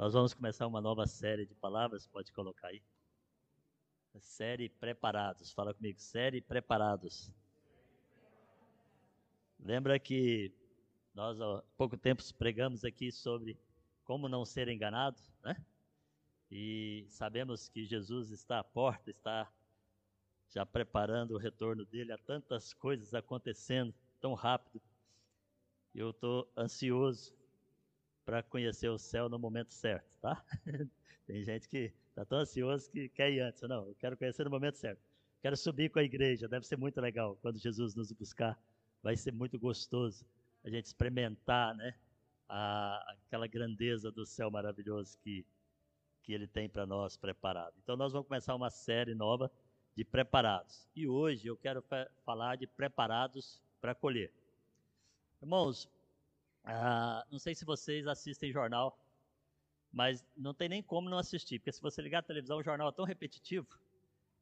[0.00, 2.82] Nós vamos começar uma nova série de palavras, pode colocar aí.
[4.18, 5.52] série Preparados.
[5.52, 7.30] Fala comigo, série Preparados.
[9.58, 10.50] Lembra que
[11.12, 13.58] nós há pouco tempo pregamos aqui sobre
[14.02, 15.54] como não ser enganado, né?
[16.50, 19.52] E sabemos que Jesus está à porta, está
[20.48, 24.80] já preparando o retorno dele, há tantas coisas acontecendo tão rápido.
[25.94, 27.38] Eu estou ansioso
[28.30, 30.40] para conhecer o céu no momento certo, tá?
[31.26, 33.60] Tem gente que está tão ansioso que quer ir antes.
[33.62, 35.02] Não, eu quero conhecer no momento certo.
[35.42, 38.56] Quero subir com a igreja, deve ser muito legal quando Jesus nos buscar.
[39.02, 40.24] Vai ser muito gostoso
[40.62, 41.92] a gente experimentar, né?
[42.48, 45.44] A, aquela grandeza do céu maravilhoso que
[46.22, 47.74] que Ele tem para nós preparado.
[47.82, 49.50] Então, nós vamos começar uma série nova
[49.96, 50.86] de preparados.
[50.94, 51.82] E hoje eu quero
[52.24, 54.30] falar de preparados para colher.
[55.42, 55.88] Irmãos,
[56.64, 58.98] ah, não sei se vocês assistem jornal,
[59.92, 62.90] mas não tem nem como não assistir, porque se você ligar a televisão, o jornal
[62.90, 63.66] é tão repetitivo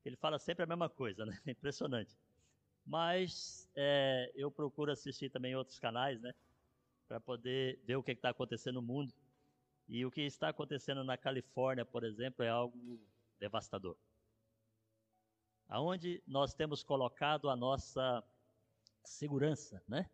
[0.03, 1.41] que ele fala sempre a mesma coisa, né?
[1.47, 2.17] É impressionante.
[2.85, 6.35] Mas é, eu procuro assistir também outros canais, né?
[7.07, 9.13] Para poder ver o que está acontecendo no mundo.
[9.89, 13.01] E o que está acontecendo na Califórnia, por exemplo, é algo
[13.41, 13.97] devastador.
[15.69, 18.23] Aonde nós temos colocado a nossa
[19.05, 20.09] segurança, né?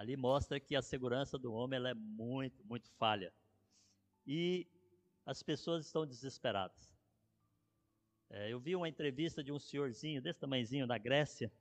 [0.00, 3.30] Ali mostra que a segurança do homem é muito, muito falha.
[4.26, 4.66] E
[5.26, 6.90] as pessoas estão desesperadas.
[8.30, 11.52] É, eu vi uma entrevista de um senhorzinho desse tamanhozinho na Grécia,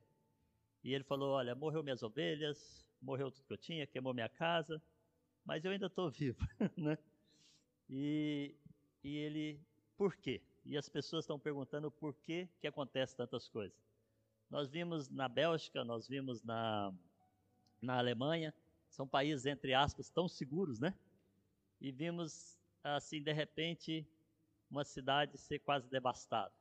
[0.82, 4.82] e ele falou: Olha, morreu minhas ovelhas, morreu tudo que eu tinha, queimou minha casa,
[5.44, 6.40] mas eu ainda estou vivo,
[6.78, 6.98] né?
[7.90, 8.56] E,
[9.04, 9.60] e ele,
[9.98, 10.42] por quê?
[10.64, 13.78] E as pessoas estão perguntando por que, que acontece tantas coisas.
[14.50, 16.94] Nós vimos na Bélgica, nós vimos na,
[17.82, 18.54] na Alemanha,
[18.90, 20.94] são países, entre aspas, tão seguros, né?
[21.80, 24.06] E vimos, assim, de repente,
[24.70, 26.54] uma cidade ser quase devastada.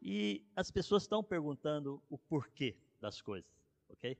[0.00, 3.50] E as pessoas estão perguntando o porquê das coisas,
[3.88, 4.18] ok?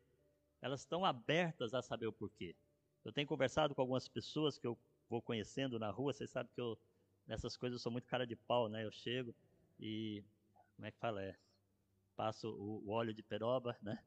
[0.62, 2.56] Elas estão abertas a saber o porquê.
[3.04, 4.78] Eu tenho conversado com algumas pessoas que eu
[5.10, 6.78] vou conhecendo na rua, vocês sabem que eu,
[7.26, 8.84] nessas coisas, eu sou muito cara de pau, né?
[8.84, 9.34] Eu chego
[9.78, 10.24] e,
[10.74, 11.22] como é que fala?
[11.22, 11.36] É,
[12.16, 14.02] passo o, o óleo de peroba, né?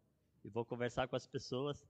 [0.48, 1.86] E vou conversar com as pessoas.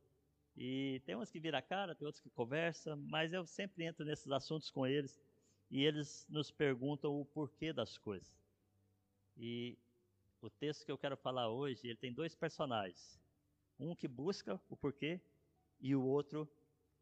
[0.57, 4.03] E tem umas que viram a cara, tem outros que conversam, mas eu sempre entro
[4.03, 5.21] nesses assuntos com eles
[5.69, 8.43] e eles nos perguntam o porquê das coisas.
[9.37, 9.77] E
[10.41, 13.21] o texto que eu quero falar hoje, ele tem dois personagens.
[13.79, 15.21] Um que busca o porquê
[15.79, 16.49] e o outro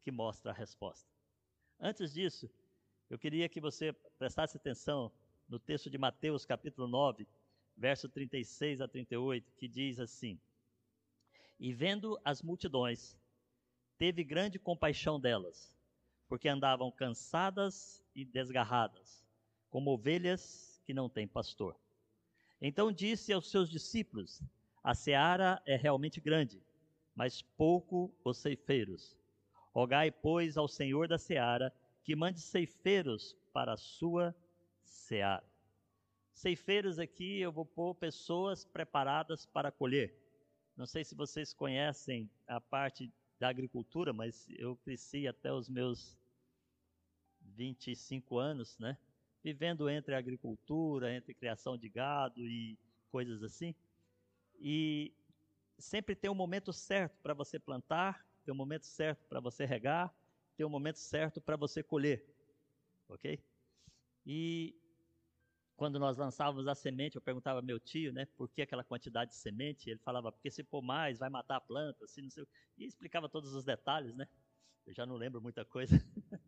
[0.02, 1.10] que mostra a resposta.
[1.80, 2.50] Antes disso,
[3.08, 5.10] eu queria que você prestasse atenção
[5.48, 7.26] no texto de Mateus, capítulo 9,
[7.74, 10.38] verso 36 a 38, que diz assim:
[11.58, 13.16] E vendo as multidões,
[13.96, 15.74] teve grande compaixão delas,
[16.28, 19.24] porque andavam cansadas e desgarradas,
[19.70, 21.76] como ovelhas que não têm pastor.
[22.60, 24.42] Então disse aos seus discípulos:
[24.82, 26.62] A seara é realmente grande,
[27.14, 29.16] mas pouco os ceifeiros.
[29.72, 31.72] Rogai, pois, ao Senhor da seara
[32.02, 34.34] que mande ceifeiros para a sua
[34.84, 35.44] seara.
[36.32, 40.25] Ceifeiros aqui eu vou pôr pessoas preparadas para colher.
[40.76, 46.16] Não sei se vocês conhecem a parte da agricultura, mas eu cresci até os meus
[47.40, 48.98] 25 anos, né?
[49.42, 52.78] Vivendo entre agricultura, entre criação de gado e
[53.10, 53.74] coisas assim.
[54.58, 55.14] E
[55.78, 60.14] sempre tem um momento certo para você plantar, tem um momento certo para você regar,
[60.56, 62.22] tem um momento certo para você colher.
[63.08, 63.42] Ok?
[64.26, 64.74] E
[65.76, 69.32] quando nós lançávamos a semente, eu perguntava ao meu tio, né, por que aquela quantidade
[69.32, 69.90] de semente?
[69.90, 72.46] Ele falava, porque se pôr mais, vai matar a planta, assim, não sei.
[72.78, 74.26] E explicava todos os detalhes, né?
[74.86, 75.94] Eu já não lembro muita coisa.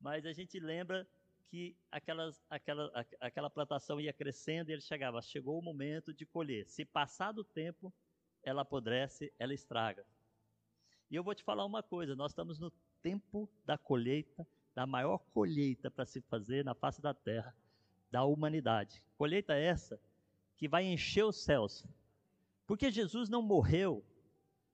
[0.00, 1.06] Mas a gente lembra
[1.48, 6.66] que aquelas, aquela, aquela plantação ia crescendo e ele chegava, chegou o momento de colher.
[6.66, 7.92] Se passar do tempo,
[8.44, 10.06] ela apodrece, ela estraga.
[11.10, 12.70] E eu vou te falar uma coisa: nós estamos no
[13.02, 17.56] tempo da colheita, da maior colheita para se fazer na face da terra,
[18.10, 19.02] da humanidade.
[19.16, 20.00] Colheita essa
[20.56, 21.84] que vai encher os céus.
[22.66, 24.04] Porque Jesus não morreu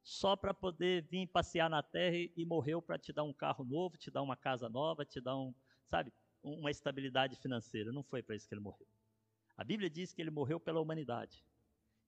[0.03, 3.97] só para poder vir passear na terra e morreu para te dar um carro novo,
[3.97, 5.55] te dar uma casa nova, te dar um,
[5.87, 7.93] sabe, uma estabilidade financeira.
[7.93, 8.87] Não foi para isso que ele morreu.
[9.57, 11.45] A Bíblia diz que ele morreu pela humanidade.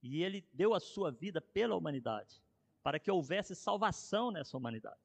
[0.03, 2.43] E ele deu a sua vida pela humanidade
[2.83, 5.01] para que houvesse salvação nessa humanidade.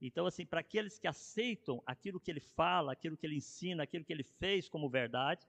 [0.00, 4.04] Então, assim, para aqueles que aceitam aquilo que ele fala, aquilo que ele ensina, aquilo
[4.04, 5.46] que ele fez como verdade,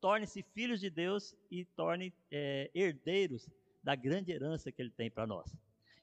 [0.00, 3.48] tornem-se filhos de Deus e tornem é, herdeiros
[3.82, 5.54] da grande herança que ele tem para nós.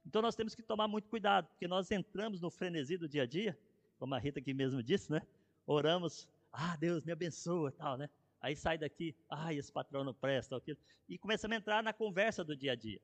[0.06, 3.26] Então, nós temos que tomar muito cuidado, porque nós entramos no frenesi do dia a
[3.26, 3.58] dia,
[4.00, 5.22] como a Rita aqui mesmo disse, né?
[5.66, 8.10] Oramos ah, Deus me abençoa, tal, né?
[8.40, 10.78] Aí sai daqui, ah, esse patrão não presta, aquilo.
[11.10, 13.02] E começamos a entrar na conversa do dia a dia.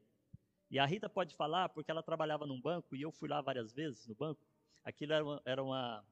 [0.72, 3.74] E a Rita pode falar, porque ela trabalhava num banco, e eu fui lá várias
[3.74, 4.42] vezes no banco.
[4.84, 6.06] Aquilo era uma, era uma,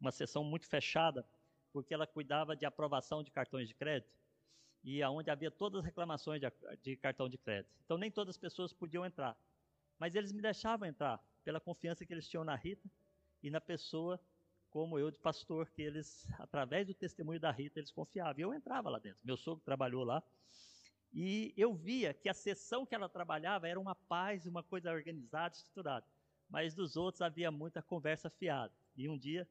[0.00, 1.26] uma sessão muito fechada,
[1.72, 4.23] porque ela cuidava de aprovação de cartões de crédito
[4.84, 6.52] e aonde havia todas as reclamações de,
[6.82, 7.74] de, cartão de crédito.
[7.84, 9.36] Então nem todas as pessoas podiam entrar,
[9.98, 12.88] mas eles me deixavam entrar pela confiança que eles tinham na Rita
[13.42, 14.20] e na pessoa
[14.70, 18.38] como eu de pastor que eles através do testemunho da Rita eles confiavam.
[18.38, 19.18] E eu entrava lá dentro.
[19.24, 20.22] Meu sogro trabalhou lá
[21.12, 25.54] e eu via que a sessão que ela trabalhava era uma paz, uma coisa organizada,
[25.54, 26.04] estruturada.
[26.50, 28.72] Mas dos outros havia muita conversa fiada.
[28.96, 29.48] E um dia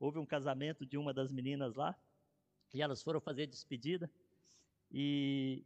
[0.00, 1.94] houve um casamento de uma das meninas lá
[2.74, 4.10] e elas foram fazer despedida
[4.92, 5.64] e,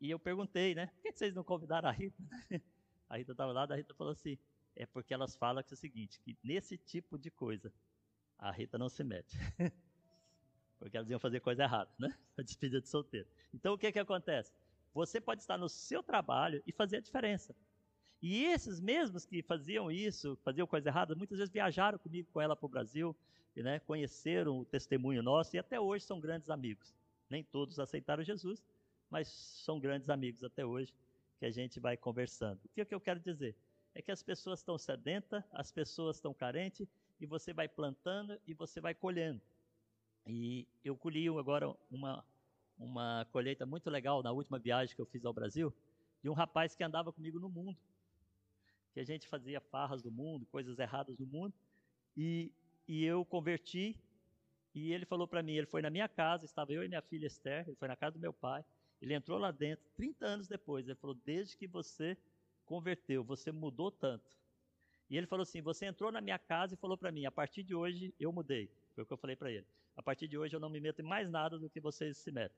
[0.00, 0.86] e eu perguntei, né?
[0.88, 2.22] Por que vocês não convidaram a Rita?
[3.08, 4.36] A Rita estava lá, a Rita falou assim:
[4.74, 7.72] é porque elas falam que é o seguinte, que nesse tipo de coisa
[8.38, 9.36] a Rita não se mete.
[10.78, 12.16] porque elas iam fazer coisa errada, né?
[12.36, 13.28] A despedida de solteiro.
[13.52, 14.52] Então o que que acontece?
[14.92, 17.54] Você pode estar no seu trabalho e fazer a diferença.
[18.22, 22.56] E esses mesmos que faziam isso, faziam coisa errada, muitas vezes viajaram comigo, com ela
[22.56, 23.14] para o Brasil,
[23.54, 26.94] né, conheceram o testemunho nosso e até hoje são grandes amigos.
[27.34, 28.64] Nem todos aceitaram Jesus,
[29.10, 30.94] mas são grandes amigos até hoje
[31.36, 32.60] que a gente vai conversando.
[32.64, 33.56] O que, é que eu quero dizer?
[33.92, 36.86] É que as pessoas estão sedentas, as pessoas estão carentes,
[37.20, 39.40] e você vai plantando e você vai colhendo.
[40.24, 42.24] E eu colhi agora uma,
[42.78, 45.74] uma colheita muito legal na última viagem que eu fiz ao Brasil,
[46.22, 47.76] de um rapaz que andava comigo no mundo.
[48.92, 51.52] Que a gente fazia farras do mundo, coisas erradas do mundo,
[52.16, 52.52] e,
[52.86, 53.98] e eu converti
[54.74, 57.26] e ele falou para mim, ele foi na minha casa, estava eu e minha filha
[57.26, 58.64] Esther, ele foi na casa do meu pai,
[59.00, 62.16] ele entrou lá dentro, 30 anos depois, ele falou, desde que você
[62.64, 64.36] converteu, você mudou tanto.
[65.08, 67.62] E ele falou assim, você entrou na minha casa e falou para mim, a partir
[67.62, 68.70] de hoje eu mudei.
[68.94, 69.66] Foi o que eu falei para ele.
[69.96, 72.32] A partir de hoje eu não me meto em mais nada do que vocês se
[72.32, 72.56] metem.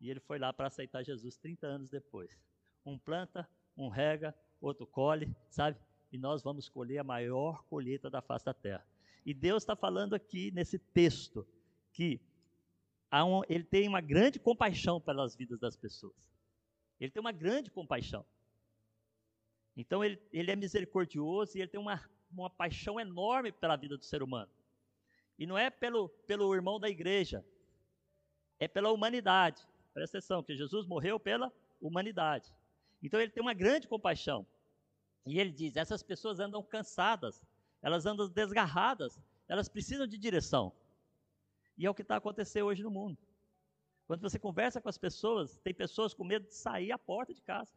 [0.00, 2.38] E ele foi lá para aceitar Jesus 30 anos depois.
[2.86, 5.78] Um planta, um rega, outro colhe, sabe?
[6.12, 8.86] E nós vamos colher a maior colheita da face da terra.
[9.24, 11.46] E Deus está falando aqui nesse texto
[11.92, 12.20] que
[13.12, 16.14] um, ele tem uma grande compaixão pelas vidas das pessoas.
[17.00, 18.24] Ele tem uma grande compaixão.
[19.76, 22.00] Então ele, ele é misericordioso e ele tem uma,
[22.30, 24.50] uma paixão enorme pela vida do ser humano.
[25.38, 27.44] E não é pelo, pelo irmão da igreja,
[28.58, 29.66] é pela humanidade.
[29.92, 32.52] Presta atenção, que Jesus morreu pela humanidade.
[33.02, 34.46] Então ele tem uma grande compaixão.
[35.26, 37.42] E ele diz: essas pessoas andam cansadas,
[37.84, 40.72] elas andam desgarradas, elas precisam de direção.
[41.76, 43.18] E é o que está acontecendo hoje no mundo.
[44.06, 47.42] Quando você conversa com as pessoas, tem pessoas com medo de sair à porta de
[47.42, 47.70] casa.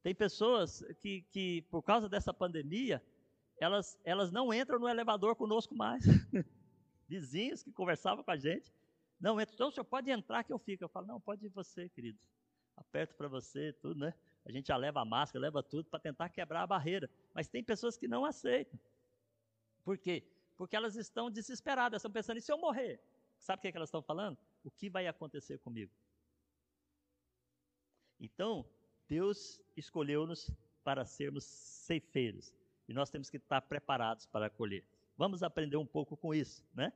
[0.00, 3.04] Tem pessoas que, que por causa dessa pandemia,
[3.60, 6.04] elas, elas não entram no elevador conosco mais.
[7.08, 8.72] Vizinhos que conversavam com a gente,
[9.20, 9.54] não entram.
[9.54, 10.84] Então, o senhor pode entrar que eu fico.
[10.84, 12.18] Eu falo, não, pode ir você, querido.
[12.76, 14.14] Aperto para você, tudo, né?
[14.48, 17.10] A gente já leva a máscara, leva tudo para tentar quebrar a barreira.
[17.34, 18.80] Mas tem pessoas que não aceitam.
[19.84, 20.24] Por quê?
[20.56, 22.98] Porque elas estão desesperadas, estão pensando, e se eu morrer?
[23.38, 24.38] Sabe o que, é que elas estão falando?
[24.64, 25.92] O que vai acontecer comigo?
[28.18, 28.66] Então,
[29.06, 30.50] Deus escolheu-nos
[30.82, 32.52] para sermos ceifeiros.
[32.88, 34.82] E nós temos que estar preparados para colher.
[35.14, 36.90] Vamos aprender um pouco com isso, né?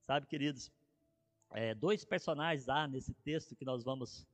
[0.00, 0.70] Sabe, queridos,
[1.50, 4.24] é, dois personagens há nesse texto que nós vamos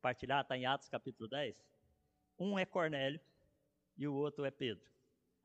[0.00, 1.69] partilhar, está em Atos capítulo 10.
[2.40, 3.20] Um é Cornélio
[3.98, 4.90] e o outro é Pedro.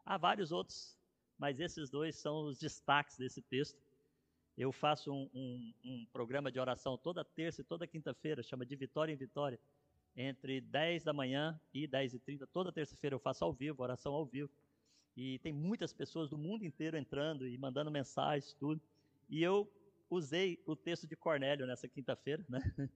[0.05, 0.97] Há vários outros,
[1.37, 3.77] mas esses dois são os destaques desse texto.
[4.57, 8.77] Eu faço um, um, um programa de oração toda terça e toda quinta-feira, chama de
[8.77, 9.59] Vitória em Vitória,
[10.15, 12.47] entre 10 da manhã e 10 e 30.
[12.47, 14.49] Toda terça-feira eu faço ao vivo, oração ao vivo.
[15.17, 18.81] E tem muitas pessoas do mundo inteiro entrando e mandando mensagens, tudo.
[19.27, 19.69] E eu
[20.09, 22.61] usei o texto de Cornélio nessa quinta-feira, né?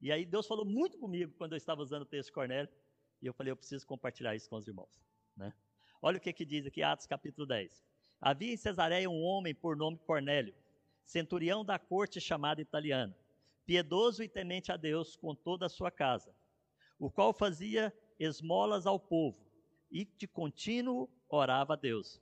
[0.00, 2.68] E aí Deus falou muito comigo quando eu estava usando o texto de Cornélio.
[3.24, 5.02] E eu falei, eu preciso compartilhar isso com os irmãos.
[5.34, 5.50] Né?
[6.02, 7.82] Olha o que, que diz aqui, Atos capítulo 10.
[8.20, 10.54] Havia em Cesareia um homem por nome Cornélio,
[11.06, 13.16] centurião da corte chamada italiana,
[13.64, 16.36] piedoso e temente a Deus com toda a sua casa,
[16.98, 19.42] o qual fazia esmolas ao povo
[19.90, 22.20] e de contínuo orava a Deus.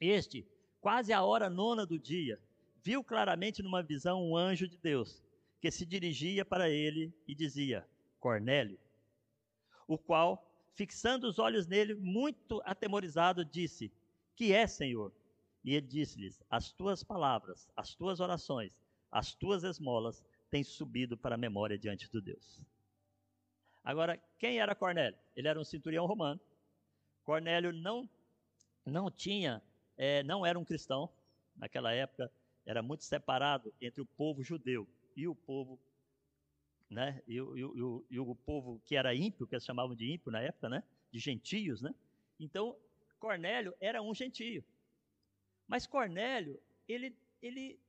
[0.00, 0.46] Este,
[0.80, 2.40] quase a hora nona do dia,
[2.80, 5.20] viu claramente numa visão um anjo de Deus
[5.60, 7.84] que se dirigia para ele e dizia:
[8.20, 8.78] Cornélio
[9.94, 13.92] o qual, fixando os olhos nele, muito atemorizado, disse:
[14.34, 15.12] Que é, Senhor?
[15.64, 18.72] E ele disse-lhes: As tuas palavras, as tuas orações,
[19.10, 22.60] as tuas esmolas têm subido para a memória diante de Deus.
[23.84, 25.18] Agora, quem era Cornélio?
[25.34, 26.40] Ele era um centurião romano.
[27.24, 28.08] Cornélio não,
[28.84, 29.62] não tinha,
[29.96, 31.08] é, não era um cristão.
[31.56, 32.30] Naquela época,
[32.64, 35.78] era muito separado entre o povo judeu e o povo,
[36.92, 37.22] né?
[37.26, 40.40] E, e o, e o povo que era ímpio, que eles chamavam de ímpio na
[40.40, 40.82] época, né?
[41.10, 41.94] De gentios, né?
[42.38, 42.76] Então,
[43.18, 44.64] Cornélio era um gentio.
[45.66, 47.80] Mas Cornélio, ele, ele,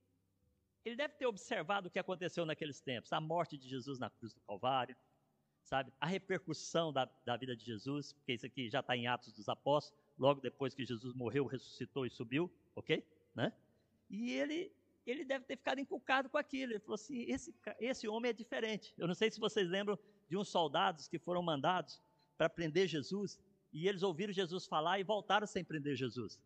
[0.84, 4.32] ele deve ter observado o que aconteceu naqueles tempos, a morte de Jesus na cruz
[4.32, 4.96] do Calvário,
[5.62, 5.92] sabe?
[6.00, 9.48] A repercussão da, da vida de Jesus, porque isso aqui já está em Atos dos
[9.48, 13.04] Apóstolos, logo depois que Jesus morreu, ressuscitou e subiu, ok?
[13.34, 13.52] Né?
[14.08, 14.72] E ele,
[15.10, 16.72] ele deve ter ficado encucado com aquilo.
[16.72, 18.94] Ele falou assim: esse, esse homem é diferente.
[18.96, 22.00] Eu não sei se vocês lembram de uns soldados que foram mandados
[22.36, 23.38] para prender Jesus,
[23.72, 26.40] e eles ouviram Jesus falar e voltaram sem prender Jesus.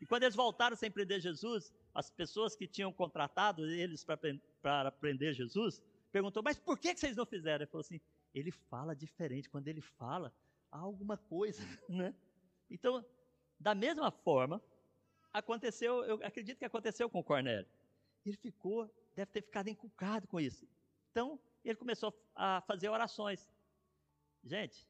[0.00, 5.34] E quando eles voltaram sem prender Jesus, as pessoas que tinham contratado eles para prender
[5.34, 7.62] Jesus perguntou: Mas por que, vocês não fizeram?
[7.62, 8.00] Ele falou assim:
[8.34, 9.50] Ele fala diferente.
[9.50, 10.32] Quando ele fala,
[10.70, 12.14] há alguma coisa, né?
[12.70, 13.04] Então,
[13.58, 14.62] da mesma forma,
[15.32, 17.66] aconteceu, eu acredito que aconteceu com Cornélio.
[18.24, 20.66] Ele ficou, deve ter ficado encucado com isso.
[21.10, 23.48] Então, ele começou a fazer orações.
[24.42, 24.86] Gente,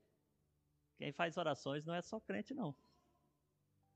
[0.97, 2.75] quem faz orações não é só crente, não.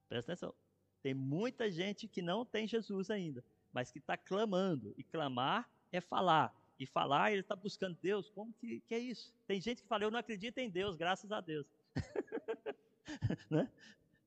[0.08, 0.54] Presta atenção.
[1.02, 4.94] Tem muita gente que não tem Jesus ainda, mas que está clamando.
[4.96, 6.54] E clamar é falar.
[6.78, 8.30] E falar, ele está buscando Deus.
[8.30, 9.34] Como que, que, é isso?
[9.46, 11.66] Tem gente que fala, eu não acredito em Deus, graças a Deus.
[13.50, 13.70] né?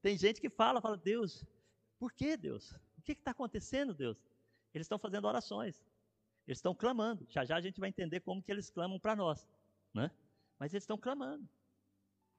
[0.02, 1.46] Tem gente que fala, fala, Deus,
[1.98, 2.72] por que Deus?
[2.98, 4.18] O que está acontecendo, Deus?
[4.74, 5.84] Eles estão fazendo orações.
[6.48, 7.26] Eles estão clamando.
[7.30, 9.48] Já já a gente vai entender como que eles clamam para nós.
[9.94, 10.10] Né?
[10.58, 11.48] Mas eles estão clamando.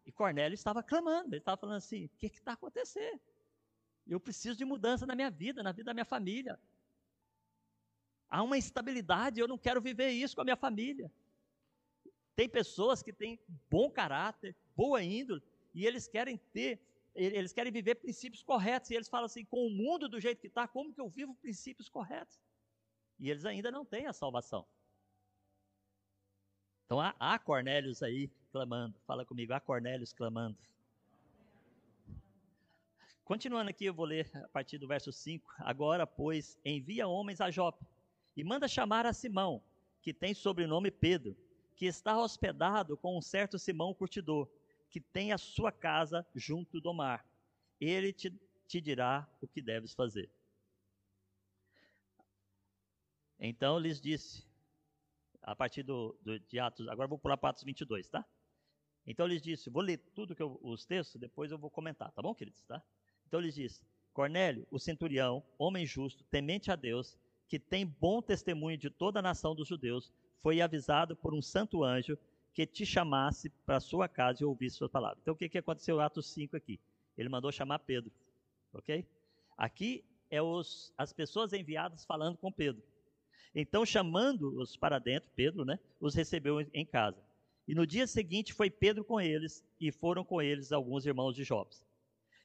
[0.04, 1.28] E Cornélio estava clamando.
[1.28, 3.20] Ele estava falando assim: o que está acontecendo?
[4.06, 6.58] Eu preciso de mudança na minha vida, na vida da minha família.
[8.28, 11.12] Há uma instabilidade, eu não quero viver isso com a minha família.
[12.34, 15.42] Tem pessoas que têm bom caráter, boa índole,
[15.74, 16.80] e eles querem ter
[17.14, 20.46] eles querem viver princípios corretos, e eles falam assim: com o mundo do jeito que
[20.46, 22.40] está, como que eu vivo princípios corretos?
[23.18, 24.66] E eles ainda não têm a salvação.
[26.86, 30.58] Então há, há Cornélios aí clamando, fala comigo, há Cornélios clamando.
[33.24, 35.54] Continuando aqui, eu vou ler a partir do verso 5.
[35.58, 37.86] Agora, pois, envia homens a Jope
[38.36, 39.62] e manda chamar a Simão,
[40.02, 41.36] que tem sobrenome Pedro,
[41.76, 44.50] que está hospedado com um certo Simão curtidor
[44.92, 47.26] que tem a sua casa junto do mar.
[47.80, 48.30] Ele te,
[48.68, 50.30] te dirá o que deves fazer.
[53.40, 54.46] Então lhes disse,
[55.40, 58.24] a partir do, do, de Atos, agora vou pular para Atos 22, tá?
[59.06, 62.20] Então lhes disse, vou ler tudo que eu, os textos, depois eu vou comentar, tá
[62.20, 62.62] bom, queridos?
[62.64, 62.80] Tá?
[63.26, 63.82] Então lhes disse,
[64.12, 67.16] Cornélio, o centurião, homem justo, temente a Deus,
[67.48, 71.82] que tem bom testemunho de toda a nação dos judeus, foi avisado por um santo
[71.82, 72.18] anjo
[72.54, 75.18] que te chamasse para sua casa e ouvisse sua palavra.
[75.22, 76.78] Então, o que, que aconteceu em Atos 5 aqui?
[77.16, 78.12] Ele mandou chamar Pedro,
[78.72, 79.06] ok?
[79.56, 82.82] Aqui é os, as pessoas enviadas falando com Pedro.
[83.54, 87.22] Então, chamando-os para dentro, Pedro, né, os recebeu em casa.
[87.68, 91.44] E no dia seguinte foi Pedro com eles, e foram com eles alguns irmãos de
[91.44, 91.84] Jobs.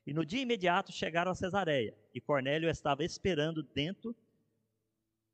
[0.06, 4.16] E no dia imediato chegaram a Cesareia, e Cornélio estava esperando dentro,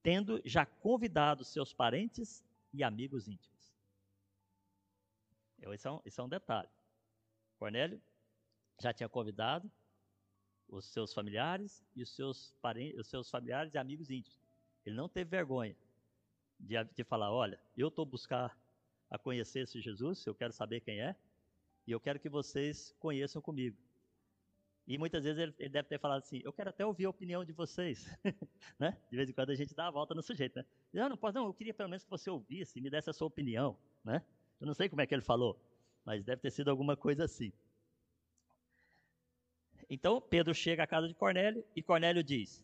[0.02, 3.53] tendo já convidado seus parentes e amigos íntimos.
[5.72, 6.70] Isso é, um, isso é um detalhe.
[7.58, 8.02] Cornélio
[8.82, 9.72] já tinha convidado
[10.68, 14.40] os seus familiares e os seus parentes, os seus familiares e amigos íntimos.
[14.86, 15.76] Ele não teve vergonha
[16.60, 18.58] de, de falar, olha, eu estou buscar
[19.10, 21.16] a conhecer esse Jesus, eu quero saber quem é,
[21.86, 23.78] e eu quero que vocês conheçam comigo.
[24.86, 27.46] E muitas vezes ele, ele deve ter falado assim, eu quero até ouvir a opinião
[27.46, 28.06] de vocês,
[28.78, 28.98] né?
[29.10, 30.66] De vez em quando a gente dá a volta no sujeito, né?
[30.92, 33.14] Não, não pode, não, eu queria pelo menos que você ouvisse e me desse a
[33.14, 34.22] sua opinião, né?
[34.64, 35.60] Eu não sei como é que ele falou,
[36.06, 37.52] mas deve ter sido alguma coisa assim.
[39.90, 42.64] Então Pedro chega à casa de Cornélio e Cornélio diz: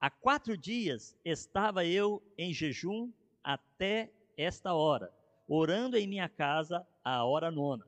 [0.00, 3.12] Há quatro dias estava eu em jejum
[3.44, 5.08] até esta hora,
[5.46, 7.86] orando em minha casa à hora nona.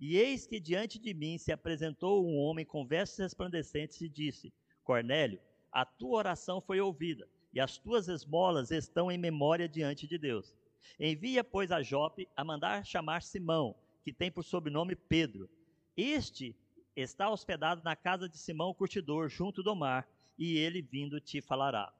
[0.00, 4.52] E eis que diante de mim se apresentou um homem com vestes resplandecentes e disse:
[4.82, 10.18] Cornélio, a tua oração foi ouvida, e as tuas esmolas estão em memória diante de
[10.18, 10.52] Deus.
[10.98, 15.48] Envia, pois, a Jope a mandar chamar Simão, que tem por sobrenome Pedro.
[15.96, 16.56] Este
[16.94, 21.40] está hospedado na casa de Simão o curtidor, junto do mar, e ele vindo te
[21.40, 21.92] falará.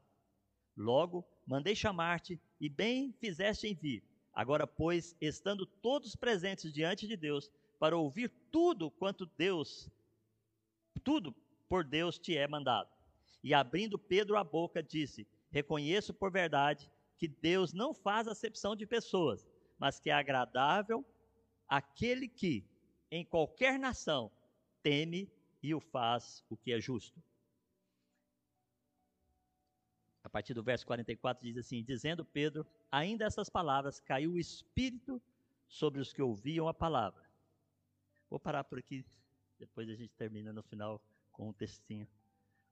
[0.77, 4.03] Logo, mandei chamar-te, e bem fizeste em vir.
[4.33, 9.91] Agora, pois, estando todos presentes diante de Deus, para ouvir tudo quanto Deus,
[11.03, 11.35] tudo
[11.69, 12.89] por Deus te é mandado.
[13.43, 18.87] E abrindo Pedro a boca, disse: Reconheço por verdade que Deus não faz acepção de
[18.87, 19.47] pessoas,
[19.79, 21.05] mas que é agradável
[21.69, 22.65] aquele que,
[23.11, 24.31] em qualquer nação,
[24.83, 25.31] teme
[25.63, 27.21] e o faz o que é justo.
[30.37, 35.23] partir do verso 44, diz assim: Dizendo Pedro, ainda essas palavras, caiu o Espírito
[35.67, 37.25] sobre os que ouviam a palavra.
[38.29, 39.03] Vou parar por aqui,
[39.59, 42.07] depois a gente termina no final com um textinho.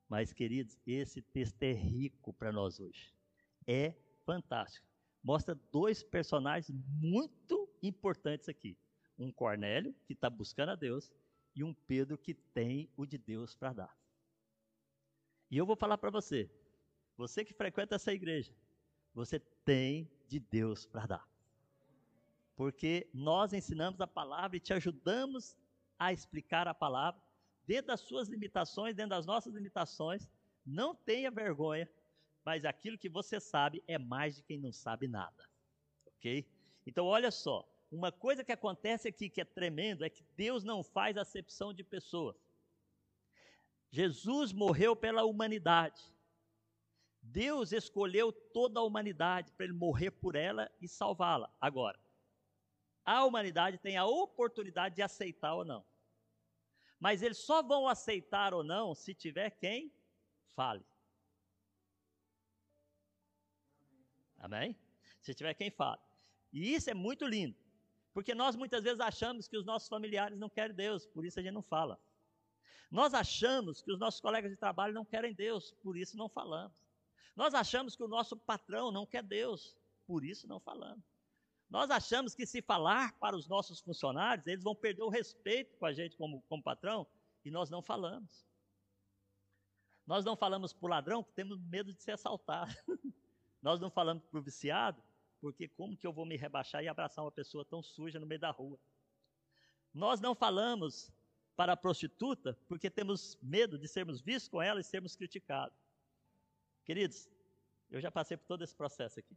[0.06, 3.14] Mas, queridos, esse texto é rico para nós hoje.
[3.66, 4.86] É fantástico.
[5.22, 8.76] Mostra dois personagens muito importantes aqui:
[9.18, 11.10] um Cornélio, que está buscando a Deus,
[11.54, 13.96] e um Pedro, que tem o de Deus para dar.
[15.50, 16.50] E eu vou falar para você,
[17.16, 18.52] você que frequenta essa igreja,
[19.14, 21.28] você tem de Deus para dar.
[22.56, 25.56] Porque nós ensinamos a palavra e te ajudamos
[25.98, 27.20] a explicar a palavra
[27.66, 30.28] dentro das suas limitações, dentro das nossas limitações.
[30.64, 31.88] Não tenha vergonha,
[32.44, 35.48] mas aquilo que você sabe é mais de quem não sabe nada.
[36.06, 36.46] Ok?
[36.86, 37.68] Então, olha só.
[37.90, 41.84] Uma coisa que acontece aqui que é tremendo é que Deus não faz acepção de
[41.84, 42.36] pessoas.
[43.90, 46.02] Jesus morreu pela humanidade.
[47.22, 51.48] Deus escolheu toda a humanidade para ele morrer por ela e salvá-la.
[51.60, 51.98] Agora,
[53.04, 55.84] a humanidade tem a oportunidade de aceitar ou não.
[56.98, 59.92] Mas eles só vão aceitar ou não se tiver quem
[60.54, 60.84] fale.
[64.44, 64.76] Amém?
[65.22, 66.02] Se tiver quem fale.
[66.52, 67.56] E isso é muito lindo.
[68.12, 71.42] Porque nós muitas vezes achamos que os nossos familiares não querem Deus, por isso a
[71.42, 71.98] gente não fala.
[72.90, 76.76] Nós achamos que os nossos colegas de trabalho não querem Deus, por isso não falamos.
[77.34, 81.02] Nós achamos que o nosso patrão não quer Deus, por isso não falamos.
[81.70, 85.86] Nós achamos que se falar para os nossos funcionários, eles vão perder o respeito com
[85.86, 87.06] a gente como, como patrão,
[87.42, 88.46] e nós não falamos.
[90.06, 92.74] Nós não falamos para o ladrão porque temos medo de ser assaltado.
[93.64, 95.02] nós não falamos para o viciado,
[95.40, 98.38] porque como que eu vou me rebaixar e abraçar uma pessoa tão suja no meio
[98.38, 98.78] da rua?
[99.94, 101.10] Nós não falamos
[101.56, 105.78] para a prostituta porque temos medo de sermos vistos com ela e sermos criticados.
[106.84, 107.26] Queridos,
[107.90, 109.34] eu já passei por todo esse processo aqui.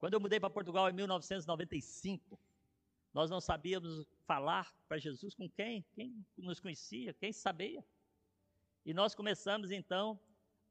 [0.00, 2.36] Quando eu mudei para Portugal em 1995,
[3.14, 7.84] nós não sabíamos falar para Jesus com quem, quem nos conhecia, quem sabia.
[8.84, 10.18] E nós começamos então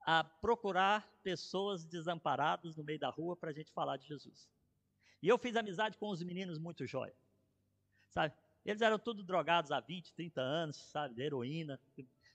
[0.05, 4.49] a procurar pessoas desamparadas no meio da rua para a gente falar de Jesus.
[5.21, 7.13] E eu fiz amizade com os meninos muito jóia.
[8.09, 8.33] Sabe?
[8.65, 11.15] Eles eram tudo drogados há 20, 30 anos, sabe?
[11.15, 11.79] De heroína,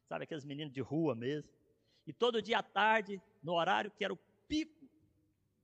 [0.07, 0.24] sabe?
[0.24, 1.50] Aqueles meninos de rua mesmo.
[2.07, 4.85] E todo dia à tarde, no horário que era o pico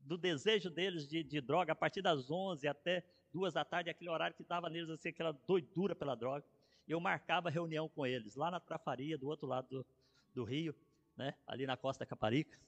[0.01, 4.11] do desejo deles de, de droga, a partir das 11 até 2 da tarde, aquele
[4.11, 6.45] horário que dava neles assim, aquela doidura pela droga,
[6.89, 9.87] eu marcava reunião com eles, lá na Trafaria, do outro lado do,
[10.35, 10.75] do rio,
[11.21, 12.59] né, ali na costa Caparica.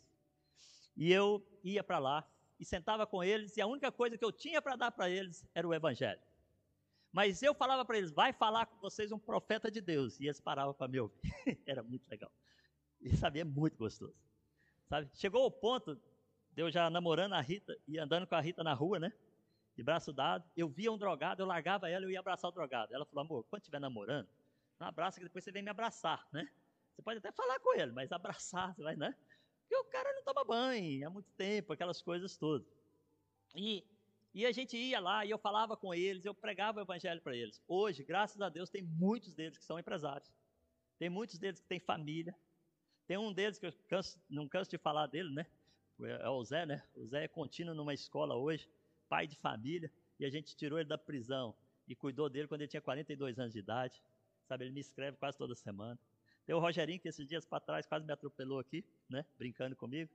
[0.94, 4.30] E eu ia para lá e sentava com eles, e a única coisa que eu
[4.30, 6.20] tinha para dar para eles era o Evangelho.
[7.10, 10.18] Mas eu falava para eles, vai falar com vocês um profeta de Deus.
[10.20, 11.20] E eles paravam para me ouvir.
[11.66, 12.32] era muito legal.
[13.00, 14.14] E sabia, é muito gostoso.
[14.86, 15.10] Sabe?
[15.14, 18.72] Chegou o ponto de eu já namorando a Rita e andando com a Rita na
[18.72, 19.12] rua, né?
[19.76, 20.48] De braço dado.
[20.56, 22.94] Eu via um drogado, eu largava ela e eu ia abraçar o drogado.
[22.94, 24.28] Ela falou, amor, quando estiver namorando,
[24.80, 26.48] não abraça que depois você vem me abraçar, né?
[26.94, 29.14] Você pode até falar com ele, mas abraçar, você vai, né?
[29.62, 32.66] Porque o cara não toma banho há muito tempo, aquelas coisas todas.
[33.54, 33.84] E,
[34.34, 37.34] e a gente ia lá e eu falava com eles, eu pregava o evangelho para
[37.34, 37.62] eles.
[37.66, 40.30] Hoje, graças a Deus, tem muitos deles que são empresários.
[40.98, 42.36] Tem muitos deles que têm família,
[43.06, 45.46] tem um deles que eu canso, não canso de falar dele, né?
[46.00, 46.82] É o Zé, né?
[46.94, 48.68] O Zé é contínuo numa escola hoje,
[49.08, 51.54] pai de família, e a gente tirou ele da prisão
[51.88, 54.02] e cuidou dele quando ele tinha 42 anos de idade.
[54.46, 55.98] Sabe, ele me escreve quase toda semana.
[56.44, 59.24] Tem o Rogerinho, que esses dias para trás quase me atropelou aqui, né?
[59.38, 60.10] Brincando comigo.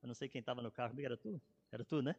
[0.00, 1.40] Eu não sei quem estava no carro comigo, era tu?
[1.70, 2.14] Era tu, né?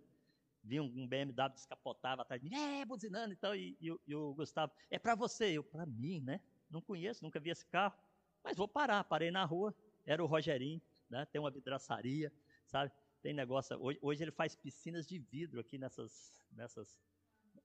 [0.63, 4.34] Vi um, BMW descapotava atrás de mim, é, buzinando e tal, e, e, e o
[4.34, 6.39] Gustavo, é para você, eu, para mim, né?
[6.69, 7.95] Não conheço, nunca vi esse carro,
[8.41, 11.26] mas vou parar, parei na rua, era o Rogerinho, né?
[11.26, 12.32] Tem uma vidraçaria,
[12.65, 12.91] sabe?
[13.21, 13.78] Tem negócio.
[13.82, 17.02] Hoje, hoje, ele faz piscinas de vidro aqui nessas, nessas,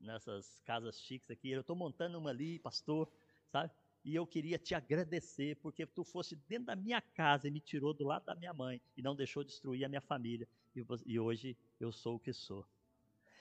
[0.00, 1.50] nessas casas chiques aqui.
[1.50, 3.10] Eu estou montando uma ali, pastor,
[3.48, 3.72] sabe?
[4.04, 7.92] E eu queria te agradecer porque tu fosse dentro da minha casa e me tirou
[7.92, 10.48] do lado da minha mãe e não deixou destruir a minha família.
[10.74, 12.66] E, e hoje eu sou o que sou.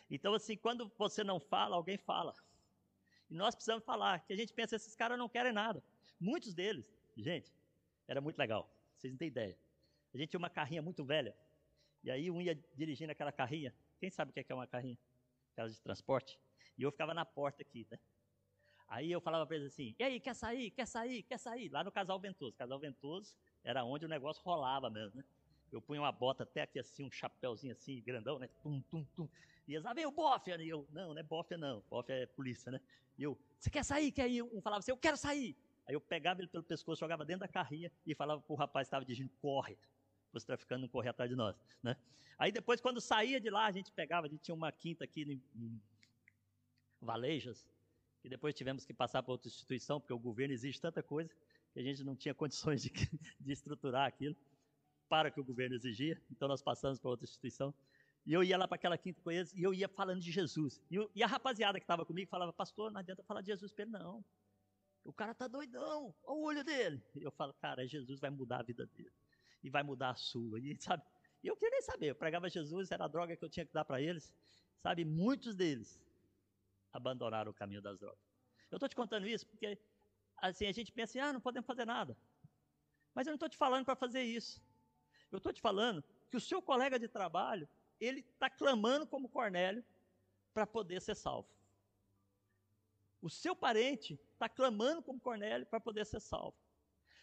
[0.09, 2.33] Então, assim, quando você não fala, alguém fala.
[3.29, 5.83] E nós precisamos falar, que a gente pensa, esses caras não querem nada.
[6.19, 7.53] Muitos deles, gente,
[8.07, 8.69] era muito legal.
[8.95, 9.57] Vocês não têm ideia.
[10.13, 11.35] A gente tinha uma carrinha muito velha.
[12.03, 13.73] E aí um ia dirigindo aquela carrinha.
[13.99, 14.97] Quem sabe o que é, é uma carrinha?
[15.51, 16.39] Aquela de transporte.
[16.77, 17.99] E eu ficava na porta aqui, né?
[18.88, 20.71] Aí eu falava para eles assim: e aí, quer sair?
[20.71, 21.23] Quer sair?
[21.23, 21.69] Quer sair?
[21.69, 22.56] Lá no Casal Ventoso.
[22.56, 25.26] Casal Ventoso era onde o negócio rolava mesmo, né?
[25.71, 28.47] Eu punha uma bota até aqui assim, um chapéuzinho assim, grandão, né?
[28.63, 29.28] Tum, tum, tum.
[29.67, 30.56] E eles, ah, veio bofia.
[30.62, 31.84] E eu, não, não é bofia não.
[31.89, 32.80] Bofia é polícia, né?
[33.17, 34.12] E eu, você quer sair?
[34.12, 34.41] Quer ir?
[34.43, 35.58] Um falava assim, eu quero sair.
[35.86, 38.86] Aí eu pegava ele pelo pescoço, jogava dentro da carrinha e falava para o rapaz
[38.86, 39.78] que estava dirigindo, corre.
[40.34, 41.97] os traficantes não correr atrás de nós, né?
[42.38, 45.41] Aí depois, quando saía de lá, a gente pegava, a gente tinha uma quinta aqui
[45.56, 45.82] em
[47.02, 47.67] Valejas,
[48.21, 51.34] que depois tivemos que passar para outra instituição, porque o governo exige tanta coisa
[51.73, 52.91] que a gente não tinha condições de,
[53.39, 54.36] de estruturar aquilo
[55.08, 57.73] para que o governo exigia, então nós passamos para outra instituição.
[58.25, 60.82] E eu ia lá para aquela quinta eles e eu ia falando de Jesus.
[60.91, 63.71] E, eu, e a rapaziada que estava comigo falava, pastor, não adianta falar de Jesus
[63.71, 64.23] para ele, não.
[65.06, 67.01] O cara tá doidão, olha o olho dele.
[67.15, 69.13] E eu falo, cara, Jesus vai mudar a vida dele.
[69.63, 70.60] E vai mudar a sua.
[70.60, 71.03] E sabe,
[71.41, 73.71] e eu queria nem saber, eu pregava Jesus, era a droga que eu tinha que
[73.71, 74.36] dar para eles.
[74.82, 75.97] Sabe, muitos deles
[76.93, 78.19] abandonaram o caminho das drogas.
[78.71, 79.78] Eu estou te contando isso porque
[80.38, 82.17] assim, a gente pensa assim, ah, não podemos fazer nada.
[83.13, 84.62] Mas eu não estou te falando para fazer isso.
[85.32, 87.67] Eu estou te falando que o seu colega de trabalho
[88.00, 89.84] ele está clamando como Cornélio
[90.54, 91.50] para poder ser salvo.
[93.21, 96.56] O seu parente está clamando como Cornélio para poder ser salvo.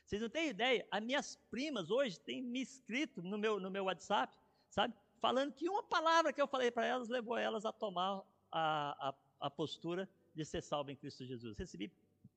[0.04, 0.86] Vocês não têm ideia?
[0.90, 4.36] As minhas primas hoje têm me escrito no meu, no meu WhatsApp,
[4.68, 4.94] sabe?
[5.20, 8.22] Falando que uma palavra que eu falei para elas levou elas a tomar
[8.52, 11.56] a, a, a postura de ser salvo em Cristo Jesus.
[11.56, 11.92] Recebi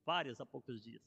[0.05, 1.01] várias há poucos dias.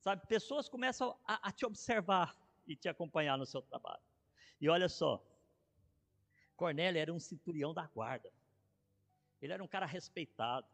[0.00, 4.02] Sabe, pessoas começam a, a te observar e te acompanhar no seu trabalho.
[4.60, 5.22] E olha só,
[6.56, 8.30] Cornélio era um centurião da guarda.
[9.40, 10.66] Ele era um cara respeitado.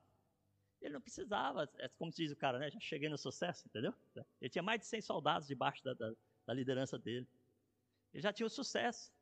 [0.81, 2.71] Ele não precisava, é como diz o cara, né?
[2.71, 3.95] Já cheguei no sucesso, entendeu?
[4.41, 6.13] Ele tinha mais de 100 soldados debaixo da, da,
[6.45, 7.27] da liderança dele.
[8.13, 9.13] Ele já tinha o sucesso.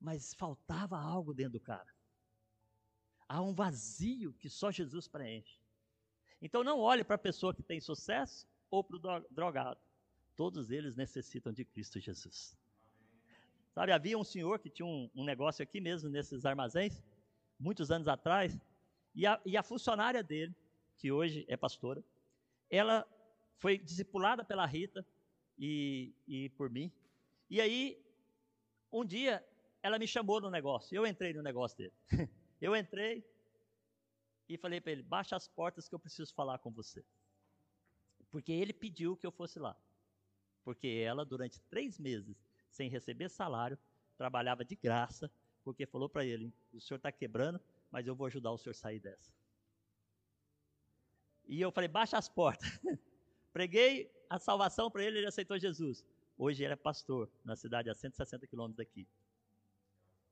[0.00, 1.92] Mas faltava algo dentro do cara.
[3.32, 5.58] Há um vazio que só Jesus preenche.
[6.42, 9.80] Então não olhe para a pessoa que tem sucesso ou para o drogado.
[10.36, 12.54] Todos eles necessitam de Cristo Jesus.
[13.70, 17.02] Sabe, havia um senhor que tinha um, um negócio aqui mesmo, nesses armazéns,
[17.58, 18.60] muitos anos atrás,
[19.14, 20.54] e a, e a funcionária dele,
[20.98, 22.04] que hoje é pastora,
[22.68, 23.08] ela
[23.56, 25.06] foi discipulada pela Rita
[25.58, 26.92] e, e por mim.
[27.48, 27.98] E aí,
[28.92, 29.42] um dia,
[29.82, 30.94] ela me chamou no negócio.
[30.94, 31.94] Eu entrei no negócio dele.
[32.62, 33.24] eu entrei
[34.48, 37.04] e falei para ele: baixa as portas que eu preciso falar com você.
[38.30, 39.76] Porque ele pediu que eu fosse lá.
[40.64, 43.76] Porque ela, durante três meses, sem receber salário,
[44.16, 45.30] trabalhava de graça,
[45.64, 48.74] porque falou para ele: o senhor está quebrando, mas eu vou ajudar o senhor a
[48.74, 49.34] sair dessa.
[51.46, 52.68] E eu falei: baixa as portas.
[53.52, 56.06] Preguei a salvação para ele, ele aceitou Jesus.
[56.38, 59.06] Hoje ele é pastor na cidade a 160 quilômetros daqui.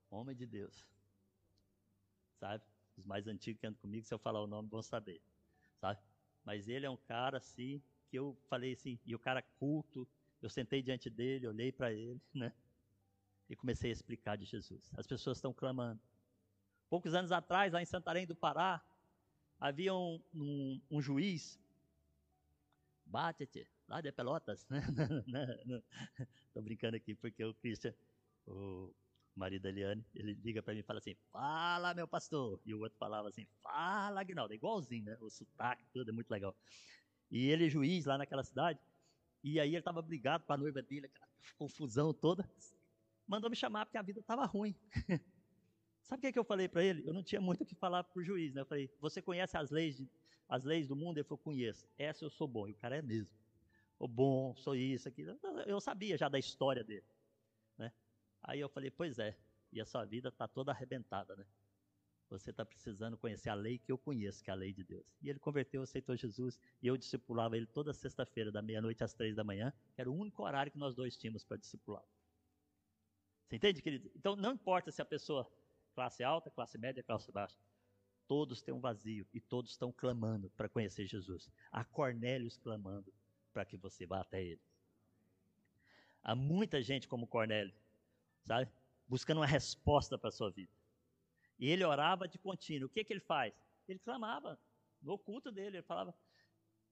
[0.09, 0.87] Homem de Deus.
[2.41, 2.65] Sabe?
[2.97, 5.21] Os mais antigos que andam comigo, se eu falar o nome, vão saber.
[5.79, 6.01] Sabe?
[6.45, 10.09] Mas ele é um cara assim, que eu falei assim, e o cara culto,
[10.41, 12.53] eu sentei diante dele, olhei para ele, né?
[13.49, 14.91] E comecei a explicar de Jesus.
[14.97, 16.01] As pessoas estão clamando.
[16.89, 18.83] Poucos anos atrás, lá em Santarém do Pará,
[19.59, 21.61] havia um, um, um juiz,
[23.05, 23.49] bate
[23.87, 24.67] lá de Pelotas,
[25.27, 25.83] né?
[26.47, 27.95] Estou brincando aqui porque o Christian,
[28.47, 28.93] o
[29.35, 32.61] marido da Eliane, ele liga para mim e fala assim: Fala, meu pastor.
[32.65, 34.53] E o outro falava assim: Fala, Agnaldo.
[34.53, 35.17] É igualzinho, né?
[35.21, 36.55] O sotaque, tudo é muito legal.
[37.31, 38.79] E ele é juiz lá naquela cidade.
[39.43, 42.49] E aí ele estava brigado com a noiva dele, aquela confusão toda.
[43.27, 44.75] Mandou me chamar porque a vida estava ruim.
[46.03, 47.07] Sabe o que, é que eu falei para ele?
[47.07, 48.63] Eu não tinha muito o que falar para o juiz, né?
[48.63, 50.11] Eu falei, você conhece as leis, de,
[50.49, 51.19] as leis do mundo?
[51.19, 51.87] Ele falou, conheço.
[51.97, 52.67] Essa eu sou bom.
[52.67, 53.33] E o cara é mesmo.
[53.99, 55.39] O bom, sou isso, aquilo.
[55.67, 57.05] Eu sabia já da história dele.
[58.51, 59.39] Aí eu falei, pois é.
[59.73, 61.47] E a sua vida está toda arrebentada, né?
[62.29, 65.07] Você está precisando conhecer a lei que eu conheço, que é a lei de Deus.
[65.23, 69.37] E ele converteu, aceitou Jesus, e eu discipulava ele toda sexta-feira, da meia-noite às três
[69.37, 72.03] da manhã, que era o único horário que nós dois tínhamos para discipular.
[73.47, 74.11] Você entende, querido?
[74.17, 75.49] Então, não importa se a pessoa,
[75.95, 77.57] classe alta, classe média, classe baixa,
[78.27, 81.49] todos têm um vazio e todos estão clamando para conhecer Jesus.
[81.71, 83.15] Há Cornélios clamando
[83.53, 84.61] para que você vá até ele.
[86.21, 87.73] Há muita gente como Cornélio,
[88.47, 88.71] sabe?
[89.09, 90.73] Buscando uma resposta para a sua vida.
[91.59, 92.87] E ele orava de contínuo.
[92.87, 93.55] O que, que ele faz?
[93.87, 94.59] Ele clamava
[95.03, 95.79] no oculto dele.
[95.79, 96.15] Ele falava,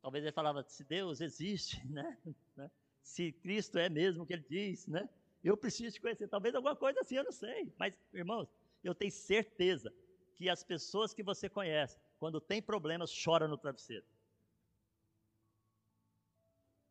[0.03, 2.19] talvez ele falava, se Deus existe, né?
[2.57, 2.71] né?
[3.03, 5.09] Se Cristo é mesmo o que ele diz, né?
[5.43, 6.29] Eu preciso te conhecer.
[6.29, 7.73] Talvez alguma coisa assim, eu não sei.
[7.79, 8.49] Mas, irmãos,
[8.85, 9.93] eu tenho certeza
[10.35, 14.05] que as pessoas que você conhece, quando tem problemas, choram no travesseiro.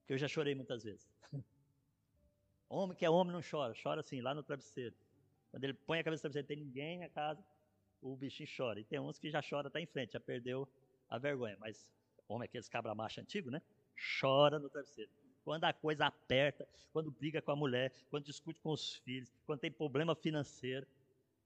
[0.08, 1.08] Que eu já chorei muitas vezes.
[2.69, 4.95] homem que é homem não chora, chora assim, lá no travesseiro.
[5.51, 7.43] Quando ele põe a cabeça no travesseiro, tem ninguém na casa,
[8.01, 8.80] o bichinho chora.
[8.80, 10.67] E tem uns que já chora até em frente, já perdeu
[11.10, 11.58] a vergonha.
[11.60, 11.89] Mas
[12.27, 13.62] homem, aqueles cabra macho antigo, né?
[14.19, 15.10] Chora no travesseiro.
[15.43, 19.62] Quando a coisa aperta, quando briga com a mulher, quando discute com os filhos, quando
[19.62, 20.86] tem problema financeiro,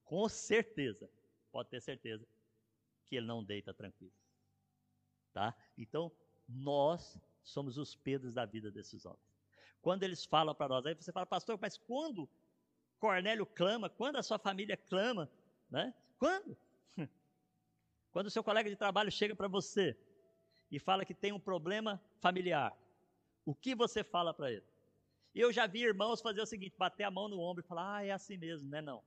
[0.03, 1.09] com certeza,
[1.51, 2.27] pode ter certeza,
[3.05, 4.13] que ele não deita tranquilo.
[5.31, 5.55] Tá?
[5.77, 6.11] Então,
[6.47, 9.30] nós somos os Pedros da vida desses homens.
[9.81, 10.85] Quando eles falam para nós.
[10.85, 12.29] Aí você fala, pastor, mas quando
[12.99, 15.29] Cornélio clama, quando a sua família clama,
[15.69, 15.93] né?
[16.19, 16.55] Quando?
[18.11, 19.97] Quando o seu colega de trabalho chega para você
[20.69, 22.77] e fala que tem um problema familiar,
[23.43, 24.65] o que você fala para ele?
[25.33, 28.05] Eu já vi irmãos fazer o seguinte: bater a mão no ombro e falar, ah,
[28.05, 29.03] é assim mesmo, não é não.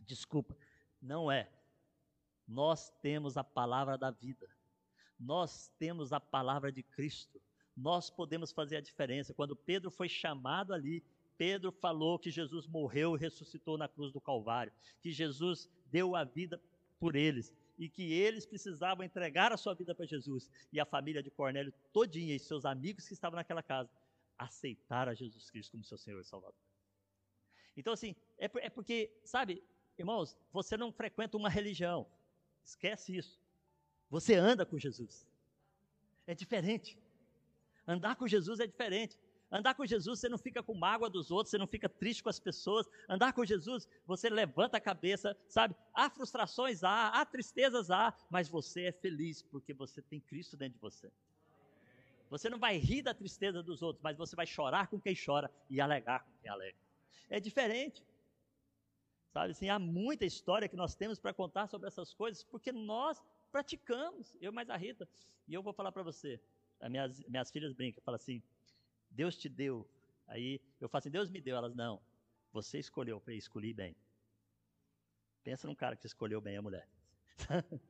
[0.00, 0.56] Desculpa,
[1.00, 1.48] não é.
[2.48, 4.48] Nós temos a palavra da vida.
[5.18, 7.40] Nós temos a palavra de Cristo.
[7.76, 9.34] Nós podemos fazer a diferença.
[9.34, 11.02] Quando Pedro foi chamado ali,
[11.36, 16.24] Pedro falou que Jesus morreu e ressuscitou na cruz do Calvário, que Jesus deu a
[16.24, 16.60] vida
[17.00, 20.50] por eles e que eles precisavam entregar a sua vida para Jesus.
[20.72, 23.90] E a família de Cornélio todinha e seus amigos que estavam naquela casa
[24.38, 26.54] aceitaram a Jesus Cristo como seu Senhor e Salvador.
[27.76, 29.62] Então, assim, é, é porque, sabe,
[29.98, 32.06] irmãos, você não frequenta uma religião.
[32.62, 33.40] Esquece isso.
[34.10, 35.26] Você anda com Jesus.
[36.26, 36.98] É diferente.
[37.86, 39.18] Andar com Jesus é diferente.
[39.50, 42.30] Andar com Jesus, você não fica com mágoa dos outros, você não fica triste com
[42.30, 42.88] as pessoas.
[43.06, 45.76] Andar com Jesus, você levanta a cabeça, sabe?
[45.92, 50.74] Há frustrações, há, há tristezas, há, mas você é feliz porque você tem Cristo dentro
[50.74, 51.12] de você.
[52.30, 55.50] Você não vai rir da tristeza dos outros, mas você vai chorar com quem chora
[55.68, 56.78] e alegar com quem alega.
[57.28, 58.02] É diferente.
[59.34, 63.22] Sabe assim, há muita história que nós temos para contar sobre essas coisas, porque nós
[63.50, 65.06] praticamos, eu mais a Rita.
[65.46, 66.40] E eu vou falar para você,
[66.88, 68.42] minhas, minhas filhas brincam, falam assim,
[69.10, 69.88] Deus te deu.
[70.26, 71.56] Aí eu falo assim, Deus me deu.
[71.56, 72.00] Elas, não,
[72.52, 73.16] você escolheu.
[73.16, 73.96] Eu falei, escolhi bem.
[75.42, 76.88] Pensa num cara que escolheu bem a mulher.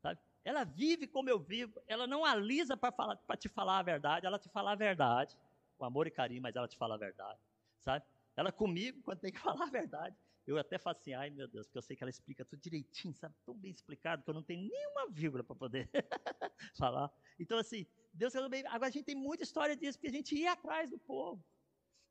[0.00, 0.20] Sabe?
[0.44, 4.48] Ela vive como eu vivo, ela não alisa para te falar a verdade, ela te
[4.48, 5.36] fala a verdade,
[5.76, 7.40] com amor e carinho, mas ela te fala a verdade,
[7.80, 8.04] sabe?
[8.36, 11.66] Ela comigo, quando tem que falar a verdade, eu até faço assim, ai meu Deus,
[11.66, 13.34] porque eu sei que ela explica tudo direitinho, sabe?
[13.44, 15.90] Tão bem explicado que eu não tenho nenhuma vírgula para poder
[16.78, 17.10] falar.
[17.40, 17.84] Então, assim,
[18.16, 18.62] Deus resolveu.
[18.66, 21.42] Agora a gente tem muita história disso, porque a gente ia atrás do povo.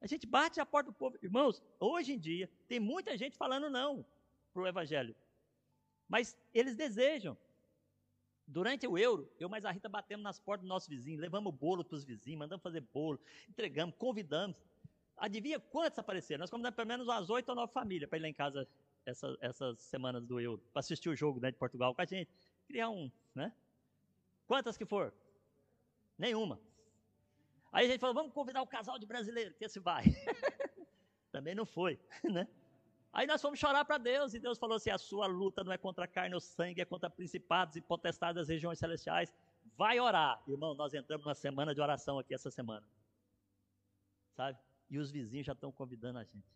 [0.02, 1.18] A gente bate a porta do povo.
[1.22, 4.06] Irmãos, hoje em dia, tem muita gente falando não
[4.54, 5.16] para o Evangelho.
[6.08, 7.38] Mas eles desejam.
[8.48, 11.84] Durante o euro, eu mais a Rita batemos nas portas do nosso vizinho, levamos bolo
[11.84, 14.56] para os vizinhos, mandamos fazer bolo, entregamos, convidamos.
[15.18, 16.42] Adivinha quantos apareceram?
[16.42, 18.68] Nós convidamos pelo menos umas oito ou nove famílias para ir lá em casa
[19.04, 22.30] essa, essas semanas do euro, para assistir o jogo né, de Portugal com a gente.
[22.68, 23.52] Criar um, né?
[24.46, 25.12] Quantas que for?
[26.18, 26.60] Nenhuma.
[27.72, 30.04] Aí a gente falou, vamos convidar o casal de brasileiro, que esse vai.
[31.32, 32.48] Também não foi, né?
[33.12, 35.78] Aí nós fomos chorar para Deus, e Deus falou assim: a sua luta não é
[35.78, 39.34] contra a carne ou sangue, é contra principados e potestades das regiões celestiais.
[39.78, 40.44] Vai orar.
[40.46, 42.86] Irmão, nós entramos numa semana de oração aqui essa semana.
[44.34, 44.60] Sabe?
[44.90, 46.54] E os vizinhos já estão convidando a gente.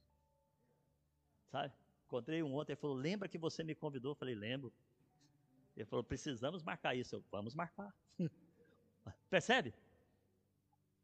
[1.48, 1.74] Sabe?
[2.06, 4.12] Encontrei um ontem, ele falou: Lembra que você me convidou?
[4.12, 4.74] Eu falei: Lembro.
[5.78, 7.15] Ele falou: Precisamos marcar isso.
[7.15, 7.93] Eu, Vamos marcar.
[9.30, 9.74] Percebe?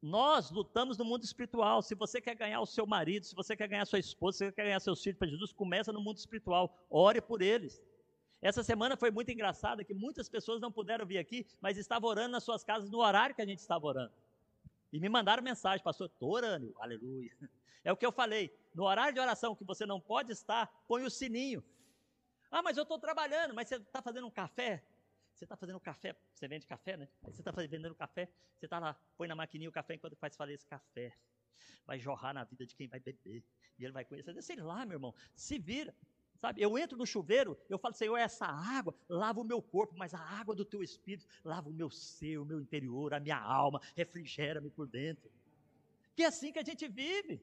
[0.02, 1.82] Nós lutamos no mundo espiritual.
[1.82, 4.52] Se você quer ganhar o seu marido, se você quer ganhar sua esposa, se você
[4.52, 6.78] quer ganhar seus filhos para Jesus, começa no mundo espiritual.
[6.90, 7.82] Ore por eles.
[8.42, 12.34] Essa semana foi muito engraçada que muitas pessoas não puderam vir aqui, mas estavam orando
[12.34, 14.14] nas suas casas no horário que a gente estava orando.
[14.94, 17.36] E me mandaram mensagem, pastor, estou orando, aleluia.
[17.84, 21.04] É o que eu falei, no horário de oração que você não pode estar, põe
[21.04, 21.64] o sininho.
[22.52, 24.84] Ah, mas eu estou trabalhando, mas você está fazendo um café?
[25.36, 27.10] Você está fazendo café, você vende café, né?
[27.24, 30.54] Você está vendendo café, você está lá, põe na maquininha o café enquanto faz falar
[30.54, 31.14] esse café.
[31.86, 33.44] Vai jorrar na vida de quem vai beber.
[33.78, 34.42] E ele vai conhecer.
[34.42, 35.94] Sei lá, meu irmão, se vira.
[36.38, 40.14] Sabe, eu entro no chuveiro, eu falo, Senhor, essa água lava o meu corpo, mas
[40.14, 43.82] a água do teu espírito lava o meu ser, o meu interior, a minha alma,
[43.96, 45.32] refrigera-me por dentro.
[46.14, 47.42] Que é assim que a gente vive,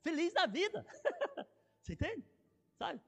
[0.00, 0.84] feliz da vida.
[1.80, 2.24] você entende?
[2.76, 3.00] Sabe?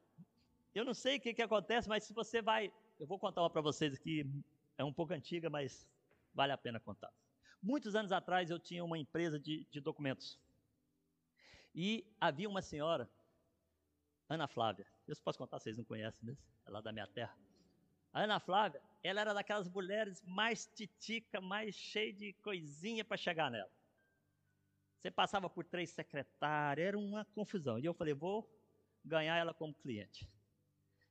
[0.75, 3.51] Eu não sei o que, que acontece, mas se você vai eu vou contar uma
[3.51, 4.25] para vocês aqui,
[4.79, 5.89] é um pouco antiga, mas
[6.33, 7.13] vale a pena contar.
[7.63, 10.39] Muitos anos atrás eu tinha uma empresa de, de documentos.
[11.75, 13.09] E havia uma senhora,
[14.29, 14.87] Ana Flávia.
[15.07, 16.37] Eu posso contar, vocês não conhecem, né?
[16.67, 17.37] É lá da minha terra.
[18.13, 23.51] A Ana Flávia, ela era daquelas mulheres mais titica, mais cheia de coisinha para chegar
[23.51, 23.71] nela.
[24.99, 27.79] Você passava por três secretárias, era uma confusão.
[27.79, 28.49] E eu falei, vou
[29.05, 30.29] ganhar ela como cliente.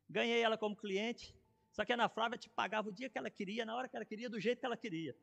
[0.09, 1.35] Ganhei ela como cliente,
[1.73, 3.95] só que a Ana Flávia te pagava o dia que ela queria, na hora que
[3.95, 5.17] ela queria, do jeito que ela queria.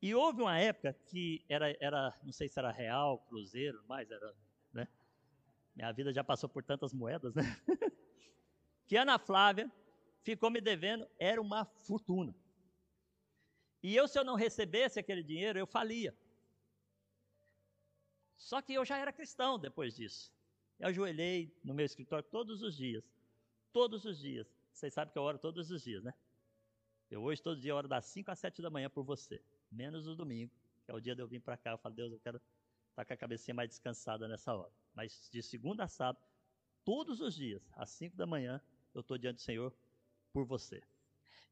[0.00, 4.36] E houve uma época que era, era não sei se era real, cruzeiro, mas era,
[4.74, 4.86] né?
[5.74, 7.42] Minha vida já passou por tantas moedas, né?
[8.86, 9.72] que a Ana Flávia
[10.22, 12.36] ficou me devendo, era uma fortuna.
[13.82, 16.14] E eu, se eu não recebesse aquele dinheiro, eu falia.
[18.36, 20.30] Só que eu já era cristão depois disso.
[20.78, 23.15] Eu ajoelhei no meu escritório todos os dias
[23.76, 24.50] todos os dias.
[24.72, 26.14] Vocês sabem que eu oro todos os dias, né?
[27.10, 29.38] Eu hoje, todo dia, oro das 5 às 7 da manhã por você.
[29.70, 30.50] Menos o domingo,
[30.82, 31.72] que é o dia de eu vir para cá.
[31.72, 32.46] Eu falo, Deus, eu quero estar
[32.94, 34.72] tá com a cabecinha mais descansada nessa hora.
[34.94, 36.24] Mas de segunda a sábado,
[36.86, 38.62] todos os dias, às 5 da manhã,
[38.94, 39.70] eu estou diante do Senhor
[40.32, 40.82] por você.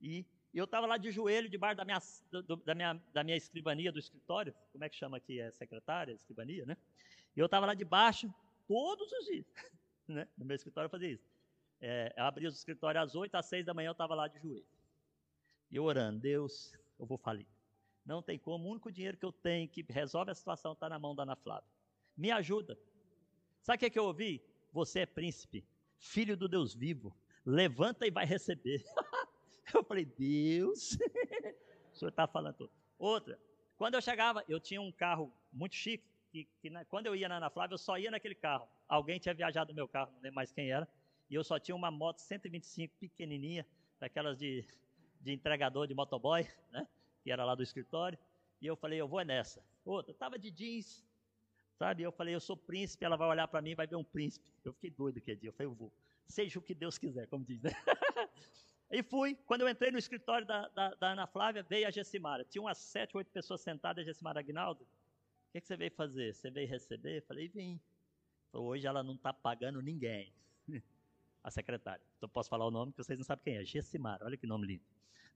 [0.00, 3.92] E eu estava lá de joelho, debaixo da minha, do, da, minha, da minha escrivania,
[3.92, 5.40] do escritório, como é que chama aqui?
[5.40, 6.74] É secretária, escrivania, né?
[7.36, 8.32] E eu estava lá debaixo
[8.66, 9.44] todos os dias,
[10.08, 10.26] né?
[10.38, 11.33] No meu escritório eu fazia isso.
[11.80, 14.38] É, eu abria o escritório às 8, às 6 da manhã eu estava lá de
[14.38, 14.66] joelho.
[15.70, 17.46] E orando, Deus, eu vou falir.
[18.04, 20.98] Não tem como, o único dinheiro que eu tenho que resolve a situação está na
[20.98, 21.68] mão da Ana Flávia.
[22.16, 22.78] Me ajuda.
[23.62, 24.42] Sabe o que, é que eu ouvi?
[24.72, 25.66] Você é príncipe,
[25.98, 27.16] filho do Deus vivo.
[27.46, 28.84] Levanta e vai receber.
[29.74, 30.98] eu falei, Deus,
[31.92, 32.72] o senhor está falando tudo.
[32.98, 33.38] Outra,
[33.76, 37.28] quando eu chegava, eu tinha um carro muito chique, que, que na, quando eu ia
[37.28, 38.68] na Ana Flávia, eu só ia naquele carro.
[38.88, 40.88] Alguém tinha viajado no meu carro, não lembro mais quem era,
[41.34, 43.66] e eu só tinha uma moto 125 pequenininha,
[43.98, 44.64] daquelas de,
[45.20, 46.86] de entregador de motoboy, né?
[47.24, 48.16] que era lá do escritório,
[48.60, 49.60] e eu falei, eu vou nessa.
[49.84, 51.04] Outra, estava de jeans,
[51.76, 52.04] sabe?
[52.04, 54.48] Eu falei, eu sou príncipe, ela vai olhar para mim e vai ver um príncipe.
[54.64, 55.92] Eu fiquei doido aquele dia, eu falei, eu vou.
[56.28, 57.72] Seja o que Deus quiser, como diz, né?
[58.88, 62.44] e fui, quando eu entrei no escritório da, da, da, Ana Flávia, veio a Gessimara.
[62.44, 66.32] Tinha umas sete, oito pessoas sentadas, a Gessimara Aguinaldo, o que, que você veio fazer?
[66.32, 67.18] Você veio receber?
[67.18, 67.80] Eu falei, vim.
[68.52, 70.32] Falei, hoje ela não está pagando ninguém.
[71.44, 72.02] A secretária.
[72.16, 73.64] Então posso falar o nome que vocês não sabem quem é.
[73.64, 74.84] Gessimara, olha que nome lindo.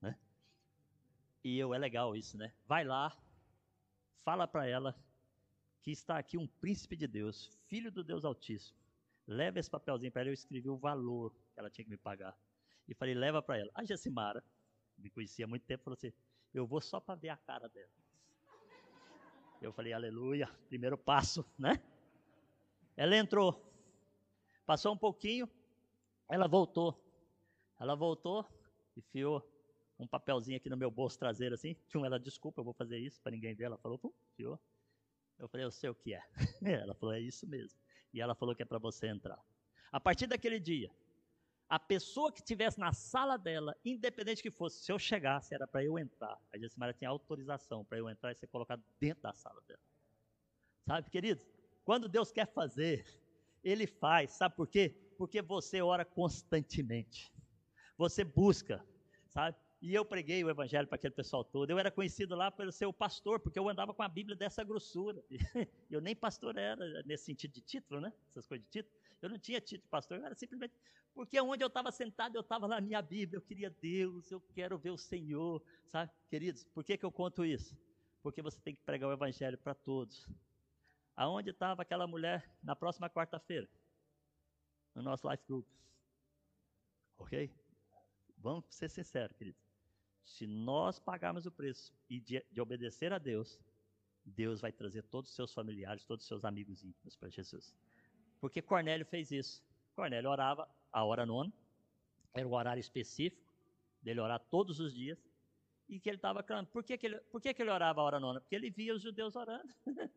[0.00, 0.18] Né?
[1.44, 2.52] E eu, é legal isso, né?
[2.66, 3.14] Vai lá,
[4.24, 4.96] fala para ela
[5.82, 8.76] que está aqui um príncipe de Deus, filho do Deus Altíssimo.
[9.26, 12.34] Leva esse papelzinho para ela, eu escrevi o valor que ela tinha que me pagar.
[12.88, 13.70] E falei, leva para ela.
[13.74, 14.42] A Gessimara,
[14.96, 16.12] me conhecia há muito tempo, falou assim,
[16.54, 17.92] eu vou só para ver a cara dela.
[19.60, 21.82] Eu falei, aleluia, primeiro passo, né?
[22.96, 23.62] Ela entrou.
[24.64, 25.48] Passou um pouquinho,
[26.28, 26.98] ela voltou.
[27.80, 28.46] Ela voltou,
[28.96, 29.46] enfiou
[29.98, 31.74] um papelzinho aqui no meu bolso traseiro assim.
[31.88, 33.64] Tinha ela, desculpa, eu vou fazer isso para ninguém ver.
[33.64, 34.60] Ela falou, pum, enfiou.
[35.38, 36.22] Eu falei, eu sei o que é.
[36.62, 37.78] ela falou, é isso mesmo.
[38.12, 39.38] E ela falou que é para você entrar.
[39.90, 40.90] A partir daquele dia,
[41.68, 45.84] a pessoa que estivesse na sala dela, independente que fosse, se eu chegasse, era para
[45.84, 46.38] eu entrar.
[46.52, 49.80] A Jessimara tinha autorização para eu entrar e ser colocado dentro da sala dela.
[50.86, 51.46] Sabe, queridos?
[51.84, 53.06] Quando Deus quer fazer,
[53.62, 54.32] Ele faz.
[54.32, 55.07] Sabe por quê?
[55.18, 57.30] Porque você ora constantemente.
[57.98, 58.82] Você busca,
[59.26, 59.56] sabe?
[59.82, 61.70] E eu preguei o evangelho para aquele pessoal todo.
[61.70, 64.64] Eu era conhecido lá pelo ser o pastor, porque eu andava com a Bíblia dessa
[64.64, 65.22] grossura.
[65.90, 68.12] Eu nem pastor era, nesse sentido de título, né?
[68.30, 68.94] Essas coisas de título.
[69.22, 70.74] Eu não tinha título de pastor, eu era simplesmente.
[71.14, 73.38] Porque onde eu estava sentado, eu estava na minha Bíblia.
[73.38, 75.60] Eu queria Deus, eu quero ver o Senhor.
[75.86, 77.76] Sabe, queridos, por que, que eu conto isso?
[78.22, 80.28] Porque você tem que pregar o evangelho para todos.
[81.16, 83.68] Aonde estava aquela mulher na próxima quarta-feira?
[84.98, 85.64] No nosso life group.
[87.18, 87.50] Ok?
[88.36, 89.62] Vamos ser sinceros, queridos.
[90.24, 93.60] Se nós pagarmos o preço e de, de obedecer a Deus,
[94.24, 97.74] Deus vai trazer todos os seus familiares, todos os seus amigos íntimos para Jesus.
[98.40, 99.62] Porque Cornélio fez isso.
[99.94, 101.52] Cornélio orava a hora nona,
[102.34, 103.52] era o horário específico
[104.02, 105.18] dele orar todos os dias,
[105.88, 106.70] e que ele estava clamando.
[106.70, 108.40] Por, que, que, ele, por que, que ele orava a hora nona?
[108.40, 109.72] Porque ele via os judeus orando.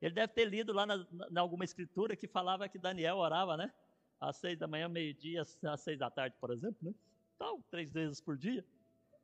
[0.00, 3.72] ele deve ter lido lá na, na, alguma escritura que falava que Daniel orava, né?
[4.20, 6.94] Às seis da manhã, meio-dia, às seis da tarde, por exemplo, né?
[7.36, 8.64] Então, três vezes por dia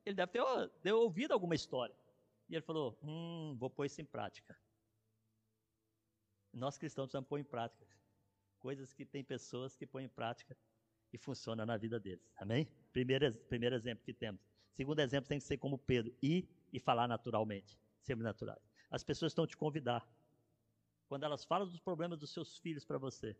[0.05, 0.31] ele deve
[0.81, 1.95] ter, ouvido alguma história.
[2.47, 4.57] E ele falou: Hum, vou pôr isso em prática.
[6.53, 7.85] Nós cristãos precisamos pôr em prática
[8.59, 10.57] coisas que tem pessoas que põem em prática
[11.11, 12.31] e funciona na vida deles.
[12.37, 12.67] Amém?
[12.93, 14.41] Primeiro, primeiro exemplo que temos.
[14.71, 18.61] Segundo exemplo tem que ser como Pedro: ir e falar naturalmente, sempre naturais.
[18.89, 20.07] As pessoas estão te convidar.
[21.07, 23.35] Quando elas falam dos problemas dos seus filhos para você,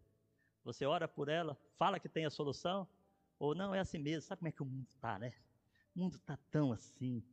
[0.66, 2.88] você ora por ela, fala que tem a solução,
[3.38, 4.24] ou não é assim mesmo.
[4.24, 5.32] Sabe como é que o mundo está, né?
[5.96, 7.24] O mundo está tão assim.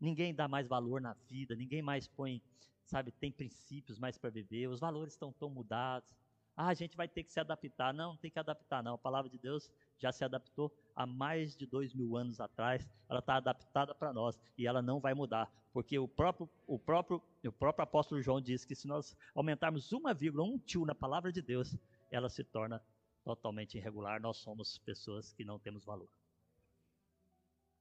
[0.00, 2.40] Ninguém dá mais valor na vida, ninguém mais põe,
[2.86, 6.08] sabe, tem princípios mais para viver, os valores estão tão mudados.
[6.56, 7.94] Ah, a gente vai ter que se adaptar.
[7.94, 8.94] Não, não tem que adaptar, não.
[8.94, 12.88] A palavra de Deus já se adaptou há mais de dois mil anos atrás.
[13.08, 17.22] Ela está adaptada para nós e ela não vai mudar, porque o próprio, o próprio,
[17.44, 21.30] o próprio apóstolo João diz que se nós aumentarmos uma vírgula, um tio na palavra
[21.30, 21.76] de Deus,
[22.10, 22.82] ela se torna
[23.24, 24.20] totalmente irregular.
[24.20, 26.10] Nós somos pessoas que não temos valor.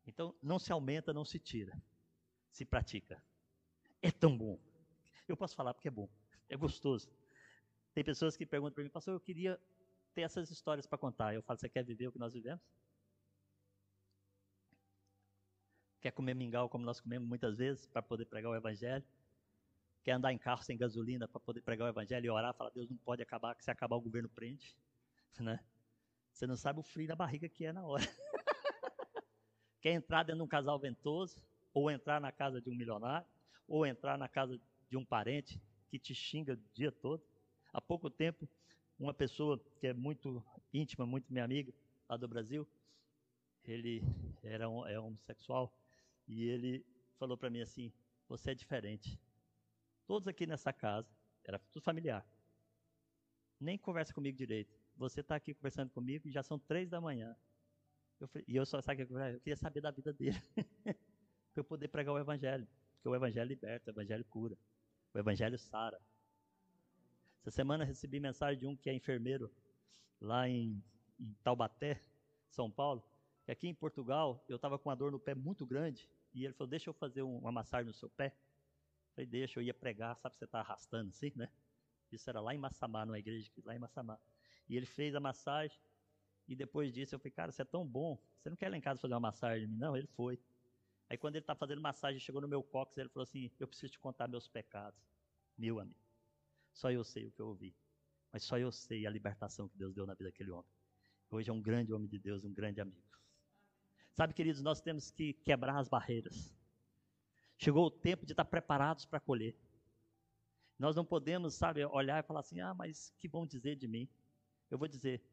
[0.06, 1.80] Então, não se aumenta, não se tira.
[2.52, 3.22] Se pratica.
[4.02, 4.60] É tão bom.
[5.28, 6.10] Eu posso falar porque é bom.
[6.50, 7.10] É gostoso.
[7.94, 9.60] Tem pessoas que perguntam para mim, pastor, eu queria
[10.14, 11.34] ter essas histórias para contar.
[11.34, 12.64] Eu falo, você quer viver o que nós vivemos?
[16.00, 19.04] Quer comer mingau como nós comemos muitas vezes para poder pregar o evangelho?
[20.08, 22.89] Quer andar em carro sem gasolina para poder pregar o evangelho e orar, falar, Deus
[22.89, 24.74] não pode acabar, que se acabar o governo prende,
[25.38, 25.60] né?
[26.32, 28.05] Você não sabe o frio da barriga que é na hora.
[29.82, 31.43] Quer entrar dentro de um casal ventoso,
[31.74, 33.28] ou entrar na casa de um milionário,
[33.68, 34.58] ou entrar na casa
[34.89, 37.22] de um parente que te xinga o dia todo.
[37.74, 38.47] Há pouco tempo,
[38.97, 40.41] uma pessoa que é muito
[40.74, 41.74] íntima, muito minha amiga,
[42.08, 42.66] lá do Brasil,
[43.62, 44.01] ele
[44.41, 45.78] era um, é homossexual,
[46.26, 46.86] e ele
[47.20, 47.91] falou para mim assim:
[48.30, 49.20] Você é diferente.
[50.08, 51.08] Todos aqui nessa casa,
[51.43, 52.26] era tudo familiar,
[53.60, 54.74] nem conversa comigo direito.
[54.95, 57.36] Você está aqui conversando comigo e já são três da manhã.
[58.20, 60.41] Eu falei, e eu só sabe, eu queria saber da vida dele,
[60.84, 60.95] para
[61.58, 64.58] eu poder pregar o evangelho, porque o evangelho liberta, o evangelho cura,
[65.14, 65.99] o evangelho sara.
[67.41, 69.51] Essa semana recebi mensagem de um que é enfermeiro
[70.20, 70.84] lá em,
[71.20, 72.01] em Taubaté,
[72.49, 73.03] São Paulo,
[73.45, 76.53] que aqui em Portugal eu estava com uma dor no pé muito grande e ele
[76.53, 78.36] falou: Deixa eu fazer uma massagem no seu pé.
[79.18, 81.49] Falei: Deixa, eu ia pregar, sabe, você está arrastando assim, né?
[82.11, 84.20] Isso era lá em Massamá, numa igreja lá em Massamá.
[84.70, 85.76] E ele fez a massagem
[86.47, 88.78] e depois disso eu falei: Cara, você é tão bom, você não quer ir lá
[88.78, 89.78] em casa fazer uma massagem em mim?
[89.78, 90.39] Não, ele foi.
[91.09, 93.93] Aí quando ele está fazendo massagem, chegou no meu cóccix, ele falou assim: Eu preciso
[93.93, 95.01] te contar meus pecados.
[95.57, 95.99] Meu amigo,
[96.72, 97.76] só eu sei o que eu ouvi.
[98.32, 100.70] Mas só eu sei a libertação que Deus deu na vida daquele homem.
[101.32, 103.18] Hoje é um grande homem de Deus, um grande amigo.
[104.13, 106.55] Sabe, queridos, nós temos que quebrar as barreiras.
[107.58, 109.55] Chegou o tempo de estar preparados para colher.
[110.78, 114.08] Nós não podemos, sabe, olhar e falar assim: ah, mas que vão dizer de mim?
[114.70, 115.24] Eu vou dizer: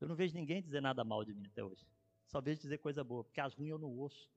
[0.00, 1.86] eu não vejo ninguém dizer nada mal de mim até hoje.
[2.26, 4.30] Só vejo dizer coisa boa, porque as ruins eu não ouço.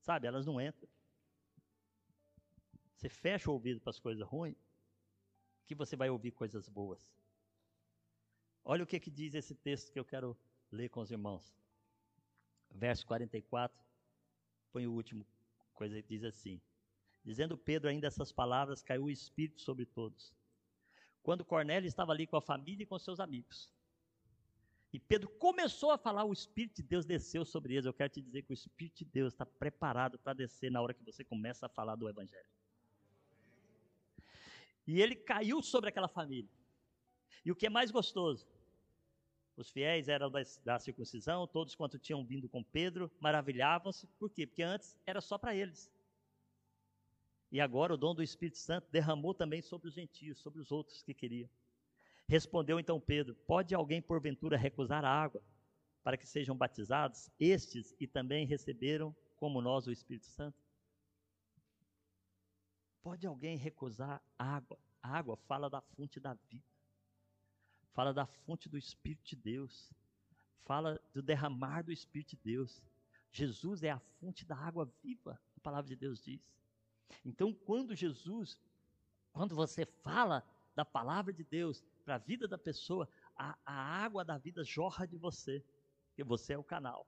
[0.00, 0.88] Sabe, elas não entram.
[2.96, 4.56] Você fecha o ouvido para as coisas ruins,
[5.66, 7.10] que você vai ouvir coisas boas.
[8.64, 10.36] Olha o que, que diz esse texto que eu quero
[10.70, 11.52] ler com os irmãos.
[12.70, 13.76] Verso 44,
[14.72, 15.26] põe o último
[15.74, 16.60] coisa que diz assim:
[17.24, 20.32] Dizendo Pedro ainda essas palavras, caiu o Espírito sobre todos.
[21.22, 23.70] Quando Cornélio estava ali com a família e com seus amigos.
[24.92, 27.86] E Pedro começou a falar, o Espírito de Deus desceu sobre eles.
[27.86, 30.92] Eu quero te dizer que o Espírito de Deus está preparado para descer na hora
[30.92, 32.50] que você começa a falar do Evangelho.
[34.86, 36.50] E ele caiu sobre aquela família.
[37.44, 38.46] E o que é mais gostoso,
[39.56, 44.06] os fiéis eram da, da circuncisão, todos quanto tinham vindo com Pedro, maravilhavam-se.
[44.18, 44.46] Por quê?
[44.46, 45.92] Porque antes era só para eles.
[47.50, 51.02] E agora o dom do Espírito Santo derramou também sobre os gentios, sobre os outros
[51.02, 51.50] que queriam.
[52.26, 55.42] Respondeu então Pedro: Pode alguém porventura recusar a água
[56.02, 60.56] para que sejam batizados estes e também receberam como nós o Espírito Santo?
[63.02, 64.78] Pode alguém recusar água?
[65.02, 66.71] A água fala da fonte da vida
[67.92, 69.90] fala da fonte do Espírito de Deus,
[70.64, 72.82] fala do derramar do Espírito de Deus.
[73.30, 76.40] Jesus é a fonte da água viva, a palavra de Deus diz.
[77.24, 78.58] Então, quando Jesus,
[79.32, 80.42] quando você fala
[80.74, 85.06] da palavra de Deus para a vida da pessoa, a, a, água da vida jorra
[85.06, 85.64] de você,
[86.08, 87.06] porque você é o canal.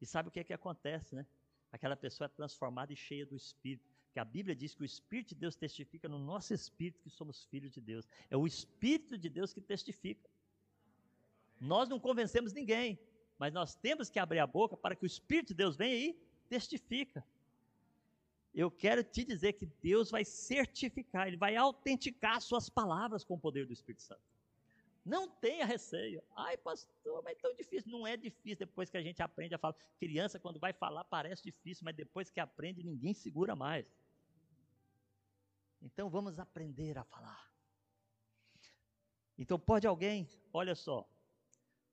[0.00, 1.26] E sabe o que é que acontece, né?
[1.72, 5.34] Aquela pessoa é transformada e cheia do Espírito que a Bíblia diz que o Espírito
[5.34, 8.08] de Deus testifica no nosso espírito que somos filhos de Deus.
[8.30, 10.26] É o Espírito de Deus que testifica.
[11.60, 12.98] Nós não convencemos ninguém,
[13.38, 16.18] mas nós temos que abrir a boca para que o Espírito de Deus venha e
[16.48, 17.22] testifica.
[18.54, 23.38] Eu quero te dizer que Deus vai certificar, Ele vai autenticar suas palavras com o
[23.38, 24.22] poder do Espírito Santo.
[25.04, 26.22] Não tenha receio.
[26.34, 27.92] Ai, pastor, mas é tão difícil.
[27.92, 29.76] Não é difícil depois que a gente aprende a falar.
[30.00, 33.86] Criança, quando vai falar, parece difícil, mas depois que aprende, ninguém segura mais.
[35.86, 37.48] Então vamos aprender a falar.
[39.38, 41.08] Então pode alguém, olha só,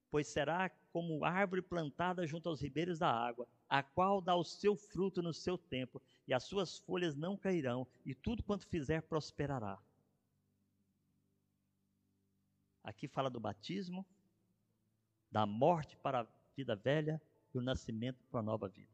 [0.09, 4.75] pois será como árvore plantada junto aos ribeiros da água, a qual dá o seu
[4.75, 9.79] fruto no seu tempo, e as suas folhas não cairão, e tudo quanto fizer prosperará.
[12.83, 14.05] Aqui fala do batismo,
[15.31, 17.21] da morte para a vida velha
[17.53, 18.92] e o nascimento para a nova vida.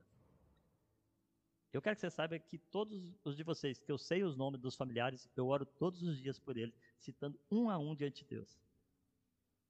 [1.72, 4.59] Eu quero que você saiba que todos os de vocês, que eu sei os nomes
[4.59, 8.30] dos familiares, eu oro todos os dias por eles, citando um a um diante de
[8.30, 8.59] Deus.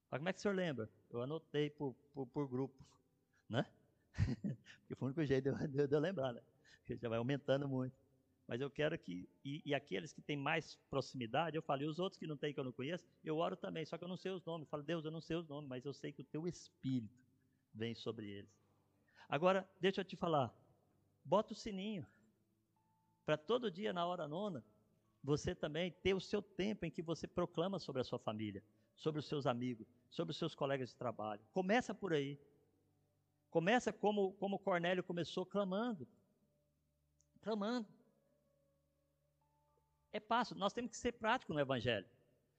[0.10, 0.90] Mas como é que o senhor lembra?
[1.10, 2.84] Eu anotei por, por, por grupo,
[3.50, 3.66] né?
[4.82, 6.42] Porque foi o único jeito de eu, de eu lembrar, né?
[6.80, 7.96] Porque já vai aumentando muito.
[8.48, 12.00] Mas eu quero que, e, e, aqueles que têm mais proximidade, eu falo, e os
[12.00, 14.18] outros que não têm, que eu não conheço, eu oro também, só que eu não
[14.18, 14.66] sei os nomes.
[14.66, 17.14] Eu falo, Deus, eu não sei os nomes, mas eu sei que o teu Espírito
[17.72, 18.50] vem sobre eles.
[19.28, 20.52] Agora, deixa eu te falar,
[21.30, 22.06] bota o sininho.
[23.24, 24.66] Para todo dia, na hora nona,
[25.24, 28.64] você também ter o seu tempo em que você proclama sobre a sua família,
[28.96, 31.42] sobre os seus amigos, sobre os seus colegas de trabalho.
[31.52, 32.40] Começa por aí.
[33.52, 36.08] Começa como, como Cornélio começou, clamando.
[37.42, 37.88] Clamando.
[40.12, 42.10] É fácil, nós temos que ser práticos no Evangelho.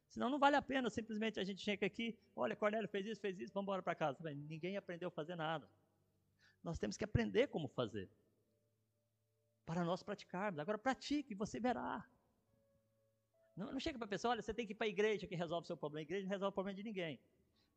[0.09, 3.39] Senão não vale a pena simplesmente a gente chega aqui, olha, Cornélio fez isso, fez
[3.41, 4.19] isso, vamos embora para casa.
[4.33, 5.69] Ninguém aprendeu a fazer nada.
[6.63, 8.09] Nós temos que aprender como fazer
[9.71, 10.59] para nós praticarmos.
[10.59, 12.05] Agora pratique, você verá.
[13.57, 15.37] Não, não chega para a pessoa, olha, você tem que ir para a igreja que
[15.37, 16.01] resolve o seu problema.
[16.01, 17.21] A igreja não resolve o problema de ninguém.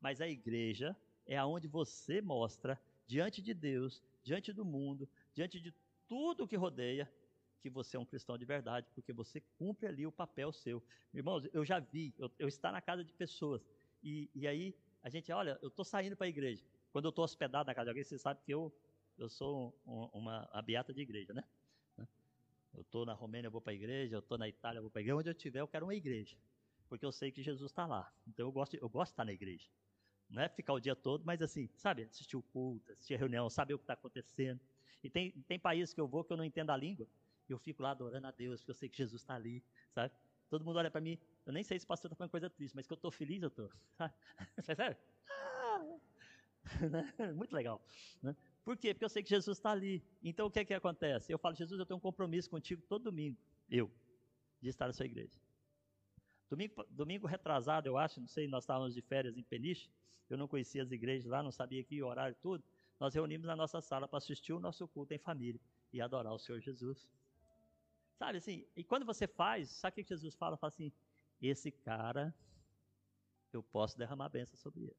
[0.01, 5.71] Mas a igreja é aonde você mostra diante de Deus, diante do mundo, diante de
[6.07, 7.07] tudo que rodeia,
[7.61, 10.83] que você é um cristão de verdade, porque você cumpre ali o papel seu.
[11.13, 13.61] Irmãos, eu já vi, eu, eu estar na casa de pessoas,
[14.01, 16.63] e, e aí a gente, olha, eu estou saindo para a igreja.
[16.91, 18.73] Quando eu estou hospedado na casa de alguém, você sabe que eu,
[19.15, 21.43] eu sou um, uma a beata de igreja, né?
[22.73, 24.91] Eu estou na Romênia, eu vou para a igreja, eu estou na Itália, eu vou
[24.91, 25.17] para a igreja.
[25.17, 26.35] Onde eu estiver, eu quero uma igreja.
[26.89, 28.11] Porque eu sei que Jesus está lá.
[28.27, 29.69] Então eu gosto, eu gosto de estar na igreja.
[30.29, 33.49] Não é ficar o dia todo, mas assim, sabe, assistir o culto, assistir a reunião,
[33.49, 34.59] saber o que está acontecendo.
[35.03, 37.07] E tem, tem países que eu vou que eu não entendo a língua,
[37.47, 40.13] e eu fico lá adorando a Deus, porque eu sei que Jesus está ali, sabe?
[40.49, 42.75] Todo mundo olha para mim, eu nem sei se o pastor está falando coisa triste,
[42.75, 43.69] mas que eu estou feliz, eu estou.
[44.63, 44.97] Sério?
[45.29, 45.85] Ah,
[47.35, 47.83] muito legal.
[48.21, 48.35] Né?
[48.63, 48.93] Por quê?
[48.93, 50.03] Porque eu sei que Jesus está ali.
[50.23, 51.31] Então o que é que acontece?
[51.31, 53.37] Eu falo, Jesus, eu tenho um compromisso contigo todo domingo,
[53.69, 53.91] eu,
[54.61, 55.37] de estar na sua igreja.
[56.49, 59.89] Domingo, domingo retrasado, eu acho, não sei, nós estávamos de férias em Peniche,
[60.29, 62.63] eu não conhecia as igrejas lá, não sabia que horário tudo.
[62.99, 65.59] Nós reunimos na nossa sala para assistir o nosso culto em família
[65.91, 67.09] e adorar o Senhor Jesus.
[68.15, 70.55] Sabe assim, e quando você faz, sabe o que Jesus fala?
[70.55, 70.91] Fala assim:
[71.41, 72.33] esse cara,
[73.51, 74.97] eu posso derramar bênção sobre ele.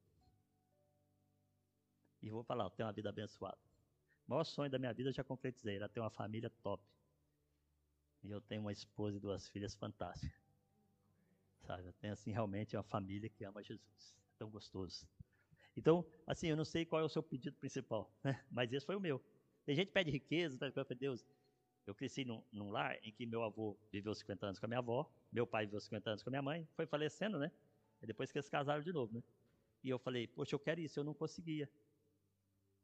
[2.24, 3.58] E vou falar, eu tenho uma vida abençoada.
[4.26, 6.82] O maior sonho da minha vida eu já concretizei, era ter uma família top.
[8.22, 10.42] E eu tenho uma esposa e duas filhas fantásticas.
[11.60, 14.16] Sabe, eu tenho assim realmente uma família que ama Jesus.
[14.16, 15.06] É tão gostoso.
[15.76, 18.42] Então, assim, eu não sei qual é o seu pedido principal, né?
[18.50, 19.22] mas esse foi o meu.
[19.66, 21.26] Tem gente que pede riqueza, pede para Deus.
[21.86, 24.78] Eu cresci num, num, lar em que meu avô viveu 50 anos com a minha
[24.78, 27.52] avó, meu pai viveu 50 anos com a minha mãe, foi falecendo, né?
[28.00, 29.22] E depois que eles casaram de novo, né?
[29.82, 31.68] E eu falei, poxa, eu quero isso, eu não conseguia.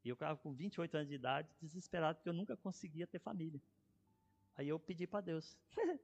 [0.05, 3.61] E eu estava com 28 anos de idade, desesperado, porque eu nunca conseguia ter família.
[4.57, 5.57] Aí eu pedi para Deus.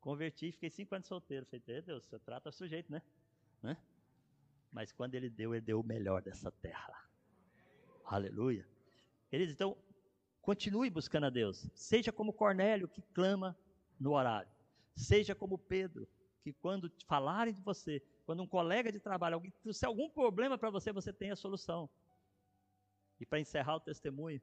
[0.00, 1.46] Converti, fiquei cinco anos solteiro.
[1.46, 3.02] Falei, Deus, você trata sujeito, né?
[3.62, 3.76] né?
[4.70, 7.08] Mas quando ele deu, ele deu o melhor dessa terra.
[8.04, 8.66] Aleluia.
[9.32, 9.76] Eles então,
[10.42, 11.68] continue buscando a Deus.
[11.74, 13.56] Seja como Cornélio, que clama
[13.98, 14.50] no horário.
[14.94, 16.06] Seja como Pedro,
[16.42, 20.70] que quando falarem de você, quando um colega de trabalho, alguém trouxer algum problema para
[20.70, 21.88] você, você tem a solução.
[23.24, 24.38] E para encerrar o testemunho,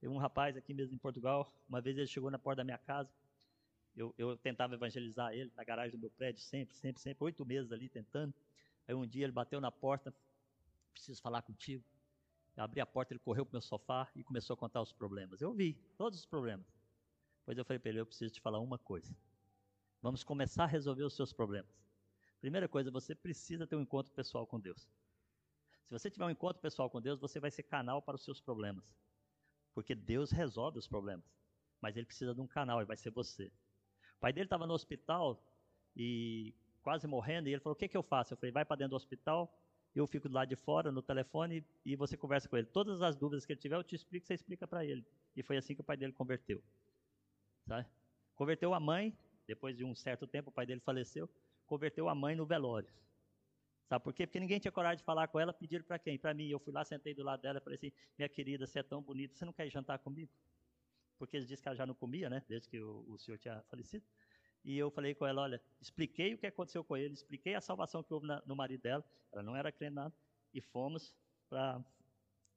[0.00, 2.76] tem um rapaz aqui mesmo em Portugal, uma vez ele chegou na porta da minha
[2.76, 3.14] casa,
[3.94, 7.70] eu, eu tentava evangelizar ele na garagem do meu prédio, sempre, sempre, sempre, oito meses
[7.70, 8.34] ali tentando.
[8.88, 10.12] Aí um dia ele bateu na porta,
[10.92, 11.84] preciso falar contigo.
[12.56, 14.92] Eu abri a porta, ele correu para o meu sofá e começou a contar os
[14.92, 15.40] problemas.
[15.40, 16.66] Eu ouvi todos os problemas.
[17.38, 19.14] Depois eu falei para ele, eu preciso te falar uma coisa.
[20.00, 21.70] Vamos começar a resolver os seus problemas.
[22.40, 24.88] Primeira coisa, você precisa ter um encontro pessoal com Deus.
[25.92, 28.40] Se você tiver um encontro pessoal com Deus, você vai ser canal para os seus
[28.40, 28.82] problemas.
[29.74, 31.26] Porque Deus resolve os problemas.
[31.82, 33.52] Mas ele precisa de um canal e vai ser você.
[34.16, 35.44] O pai dele estava no hospital
[35.94, 38.32] e quase morrendo, e ele falou: O que, que eu faço?
[38.32, 39.54] Eu falei: Vai para dentro do hospital,
[39.94, 42.68] eu fico do lado de fora no telefone e você conversa com ele.
[42.68, 45.04] Todas as dúvidas que ele tiver, eu te explico, você explica para ele.
[45.36, 46.62] E foi assim que o pai dele converteu.
[47.68, 47.86] Sabe?
[48.34, 49.14] Converteu a mãe,
[49.46, 51.28] depois de um certo tempo, o pai dele faleceu,
[51.66, 52.90] converteu a mãe no velório.
[53.92, 54.26] Sabe por quê?
[54.26, 56.18] Porque ninguém tinha coragem de falar com ela, pediram para quem?
[56.18, 56.48] Para mim.
[56.48, 59.02] Eu fui lá, sentei do lado dela e falei assim: Minha querida, você é tão
[59.02, 60.32] bonita, você não quer jantar comigo?
[61.18, 62.42] Porque eles disseram que ela já não comia, né?
[62.48, 64.02] Desde que o, o senhor tinha falecido.
[64.64, 68.02] E eu falei com ela: Olha, expliquei o que aconteceu com ele, expliquei a salvação
[68.02, 69.04] que houve na, no marido dela.
[69.30, 70.14] Ela não era crente nada.
[70.54, 71.14] E fomos
[71.50, 71.84] para.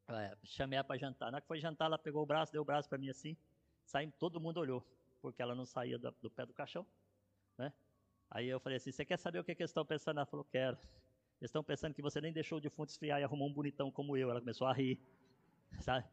[0.07, 1.31] É, chamei ela para jantar.
[1.31, 3.35] Na hora que foi jantar, ela pegou o braço, deu o braço para mim assim.
[3.83, 4.87] Saímos, todo mundo olhou,
[5.21, 6.87] porque ela não saía do, do pé do caixão.
[7.57, 7.73] Né?
[8.31, 10.15] Aí eu falei assim: Você quer saber o que, que eles estão pensando?
[10.19, 10.77] Ela falou: Quero.
[11.41, 14.15] Eles estão pensando que você nem deixou o defunto esfriar e arrumou um bonitão como
[14.15, 14.29] eu.
[14.29, 14.99] Ela começou a rir.
[15.81, 16.05] Sabe?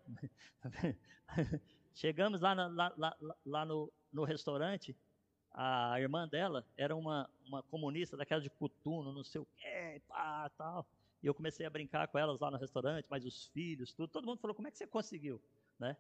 [1.95, 4.97] Chegamos lá, na, lá, lá, lá no, no, restaurante,
[5.53, 10.51] a irmã dela era uma, uma comunista daquela de cutuno, não sei o quê, pá,
[10.57, 10.87] tal.
[11.23, 14.11] E eu comecei a brincar com elas lá no restaurante, mas os filhos, tudo.
[14.11, 15.41] Todo mundo falou, como é que você conseguiu?
[15.79, 15.97] Né?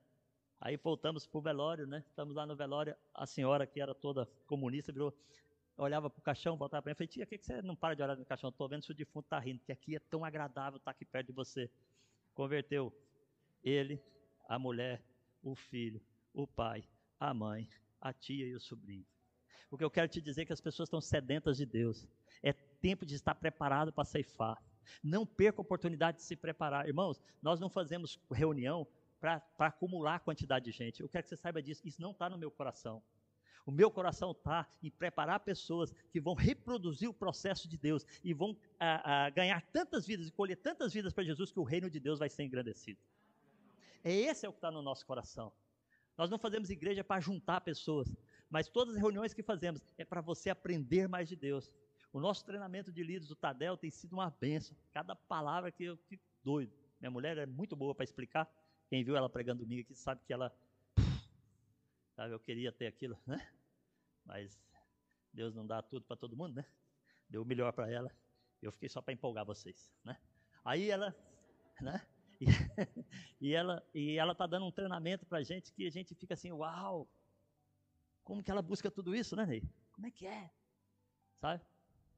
[0.60, 2.04] Aí voltamos para o velório, né?
[2.08, 5.14] Estamos lá no velório, a senhora que era toda comunista virou,
[5.76, 7.94] olhava para o caixão, voltava para mim, eu falei, tia, por que você não para
[7.94, 8.50] de olhar no caixão?
[8.50, 11.04] Estou vendo se o defunto está rindo, que aqui é tão agradável estar tá aqui
[11.04, 11.70] perto de você.
[12.34, 12.92] Converteu
[13.62, 14.02] ele,
[14.48, 15.02] a mulher,
[15.42, 16.00] o filho,
[16.32, 16.84] o pai,
[17.18, 17.68] a mãe,
[18.00, 19.06] a tia e o sobrinho.
[19.70, 22.06] O que eu quero te dizer é que as pessoas estão sedentas de Deus.
[22.42, 24.62] É tempo de estar preparado para ceifar.
[25.02, 26.86] Não perca a oportunidade de se preparar.
[26.86, 28.86] Irmãos, nós não fazemos reunião
[29.18, 31.00] para acumular quantidade de gente.
[31.00, 31.80] Eu quero que você saiba disso.
[31.86, 33.02] Isso não está no meu coração.
[33.64, 38.34] O meu coração está em preparar pessoas que vão reproduzir o processo de Deus e
[38.34, 41.88] vão a, a, ganhar tantas vidas e colher tantas vidas para Jesus que o reino
[41.88, 43.00] de Deus vai ser engrandecido.
[44.02, 45.52] É esse é o que está no nosso coração.
[46.18, 48.14] Nós não fazemos igreja para juntar pessoas,
[48.50, 51.72] mas todas as reuniões que fazemos é para você aprender mais de Deus.
[52.12, 54.76] O nosso treinamento de líderes do Tadel tem sido uma benção.
[54.92, 56.72] Cada palavra que eu fico doido.
[57.00, 58.46] Minha mulher é muito boa para explicar.
[58.88, 60.52] Quem viu ela pregando domingo aqui sabe que ela.
[62.14, 63.46] Sabe, eu queria ter aquilo, né?
[64.24, 64.60] Mas
[65.32, 66.66] Deus não dá tudo para todo mundo, né?
[67.28, 68.10] Deu o melhor para ela.
[68.60, 70.20] Eu fiquei só para empolgar vocês, né?
[70.64, 71.14] Aí ela,
[71.80, 72.06] né?
[72.40, 72.44] E,
[73.40, 76.52] e ela e ela tá dando um treinamento para gente que a gente fica assim,
[76.52, 77.08] uau!
[78.22, 79.62] Como que ela busca tudo isso, né, Ney?
[79.92, 80.50] Como é que é?
[81.40, 81.64] Sabe?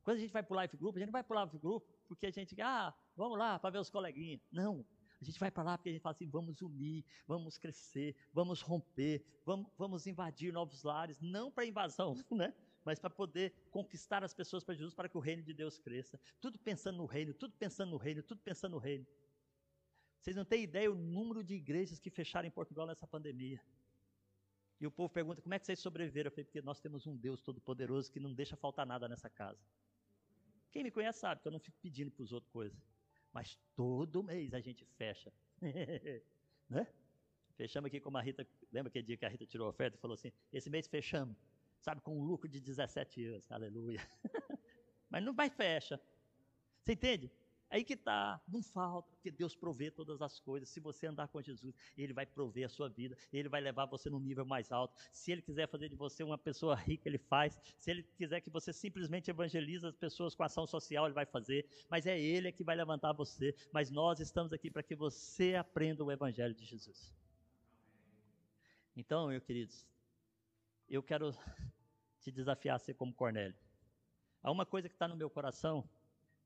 [0.03, 1.59] Quando a gente vai para o Life Group, a gente não vai para o Life
[1.59, 4.41] Group porque a gente, ah, vamos lá para ver os coleguinhas.
[4.53, 4.85] Não.
[5.25, 8.61] A gente vai para lá porque a gente fala assim: vamos unir, vamos crescer, vamos
[8.61, 12.53] romper, vamos, vamos invadir novos lares, não para invasão, né?
[12.85, 16.21] mas para poder conquistar as pessoas para Jesus, para que o reino de Deus cresça.
[16.39, 19.07] Tudo pensando no reino, tudo pensando no reino, tudo pensando no reino.
[20.21, 23.63] Vocês não têm ideia o número de igrejas que fecharam em Portugal nessa pandemia.
[24.79, 26.29] E o povo pergunta: como é que vocês sobreviveram?
[26.29, 29.65] Eu falei: porque nós temos um Deus todo-poderoso que não deixa faltar nada nessa casa.
[30.71, 32.94] Quem me conhece sabe que eu não fico pedindo para os outros coisas.
[33.35, 35.31] Mas todo mês a gente fecha.
[36.71, 36.87] né?
[37.57, 38.47] Fechamos aqui como a Rita.
[38.73, 41.37] Lembra aquele dia que a Rita tirou a oferta e falou assim: esse mês fechamos
[41.85, 44.01] sabe, com um lucro de 17 anos, aleluia.
[45.11, 46.01] Mas não vai fecha.
[46.83, 47.31] Você entende?
[47.75, 50.69] Aí que tá, não falta, porque Deus provê todas as coisas.
[50.69, 54.09] Se você andar com Jesus, Ele vai prover a sua vida, Ele vai levar você
[54.09, 54.95] num nível mais alto.
[55.13, 57.61] Se Ele quiser fazer de você uma pessoa rica, Ele faz.
[57.81, 61.67] Se Ele quiser que você simplesmente evangelize as pessoas com ação social, Ele vai fazer.
[61.91, 63.53] Mas é Ele que vai levantar você.
[63.73, 67.13] Mas nós estamos aqui para que você aprenda o Evangelho de Jesus.
[68.97, 69.85] Então, meus queridos,
[70.89, 71.33] eu quero
[72.21, 73.59] te desafiar a ser como Cornélio.
[74.45, 75.85] Há uma coisa que está no meu coração,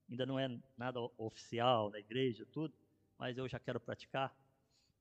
[0.08, 2.74] ainda não é nada oficial da igreja, tudo,
[3.18, 4.34] mas eu já quero praticar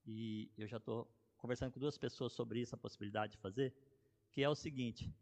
[0.05, 3.74] e eu já estou conversando com duas pessoas sobre isso, a possibilidade de fazer,
[4.32, 5.14] que é o seguinte: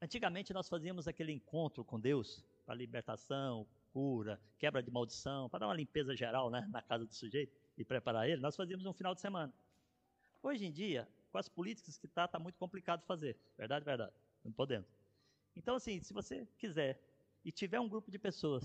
[0.00, 5.68] antigamente nós fazíamos aquele encontro com Deus para libertação, cura, quebra de maldição, para dar
[5.68, 9.14] uma limpeza geral né, na casa do sujeito e preparar ele, nós fazíamos um final
[9.14, 9.52] de semana.
[10.42, 13.36] Hoje em dia, com as políticas que está, está muito complicado fazer.
[13.56, 14.12] Verdade, verdade.
[14.44, 14.88] Não podemos.
[15.54, 17.00] Então, assim, se você quiser
[17.46, 18.64] e tiver um grupo de pessoas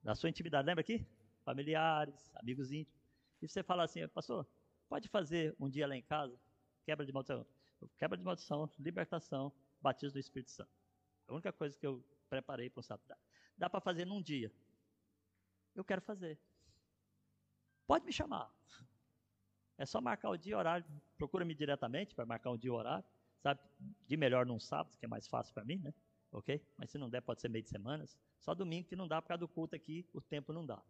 [0.00, 1.04] na sua intimidade, lembra aqui?
[1.44, 3.02] Familiares, amigos íntimos,
[3.42, 4.46] e você fala assim, pastor,
[4.88, 6.38] pode fazer um dia lá em casa,
[6.84, 7.44] quebra de maldição,
[7.98, 9.52] quebra de maldição, libertação,
[9.82, 10.70] batismo do Espírito Santo.
[11.26, 13.04] A única coisa que eu preparei para o sábado.
[13.08, 13.16] Dá,
[13.58, 14.52] dá para fazer num dia.
[15.74, 16.38] Eu quero fazer.
[17.84, 18.48] Pode me chamar.
[19.76, 20.86] É só marcar o dia e horário.
[21.16, 23.04] Procura-me diretamente para marcar um dia e horário
[23.44, 23.60] sabe?
[24.08, 25.92] De melhor num sábado, que é mais fácil para mim, né?
[26.34, 26.60] Ok?
[26.76, 28.18] Mas se não der, pode ser meio de semanas.
[28.40, 30.82] Só domingo que não dá por causa do culto aqui, o tempo não dá.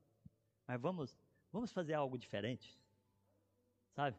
[0.66, 1.18] Mas vamos,
[1.53, 2.80] vamos fazer algo diferente,
[3.92, 4.18] sabe?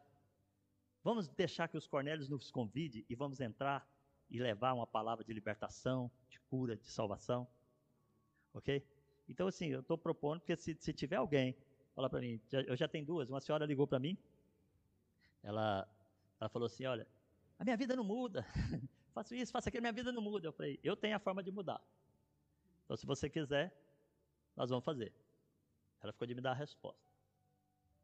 [1.03, 3.89] Vamos deixar que os Cornélios nos convide e vamos entrar
[4.29, 7.47] e levar uma palavra de libertação, de cura, de salvação.
[8.53, 8.85] Ok?
[9.27, 11.55] Então, assim, eu estou propondo, porque se, se tiver alguém,
[11.95, 14.15] fala para mim, já, eu já tenho duas, uma senhora ligou para mim,
[15.41, 15.87] ela,
[16.39, 17.07] ela falou assim, olha,
[17.57, 18.45] a minha vida não muda.
[19.15, 20.47] faço isso, faço aquilo, minha vida não muda.
[20.47, 21.81] Eu falei, eu tenho a forma de mudar.
[22.83, 23.73] Então, se você quiser,
[24.55, 25.13] nós vamos fazer.
[26.01, 27.01] Ela ficou de me dar a resposta.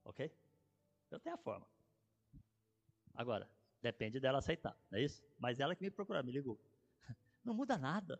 [0.05, 0.31] Ok?
[1.11, 1.67] Eu tenho a forma.
[3.13, 3.47] Agora,
[3.81, 5.21] depende dela aceitar, não é isso?
[5.37, 6.57] Mas ela que me procurou, me ligou.
[7.43, 8.19] Não muda nada.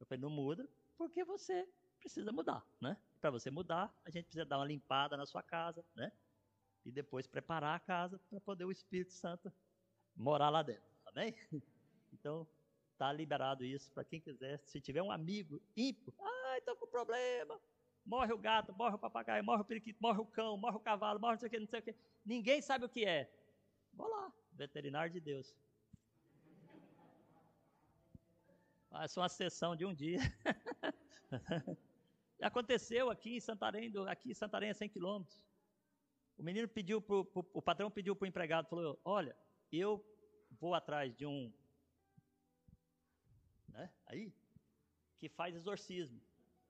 [0.00, 1.68] Eu falei, não muda porque você
[2.00, 2.96] precisa mudar, né?
[3.20, 6.10] Para você mudar, a gente precisa dar uma limpada na sua casa, né?
[6.84, 9.52] E depois preparar a casa para poder o Espírito Santo
[10.16, 11.34] morar lá dentro, amém?
[12.12, 12.46] Então,
[12.98, 14.60] tá liberado isso para quem quiser.
[14.64, 17.58] Se tiver um amigo ímpio, ai, estou com problema.
[18.04, 21.20] Morre o gato, morre o papagaio, morre o periquito, morre o cão, morre o cavalo,
[21.20, 21.94] morre não sei o que, não sei o que.
[22.24, 23.30] Ninguém sabe o que é.
[23.92, 25.54] Vou lá, veterinário de Deus.
[28.90, 30.18] Faz uma sessão de um dia.
[32.42, 35.42] Aconteceu aqui em Santarém, aqui em Santarém a 100 quilômetros.
[36.36, 39.36] O menino pediu pro, pro, o patrão pediu para o empregado, falou, olha,
[39.70, 40.04] eu
[40.60, 41.52] vou atrás de um,
[43.72, 44.32] né, aí,
[45.18, 46.20] que faz exorcismo.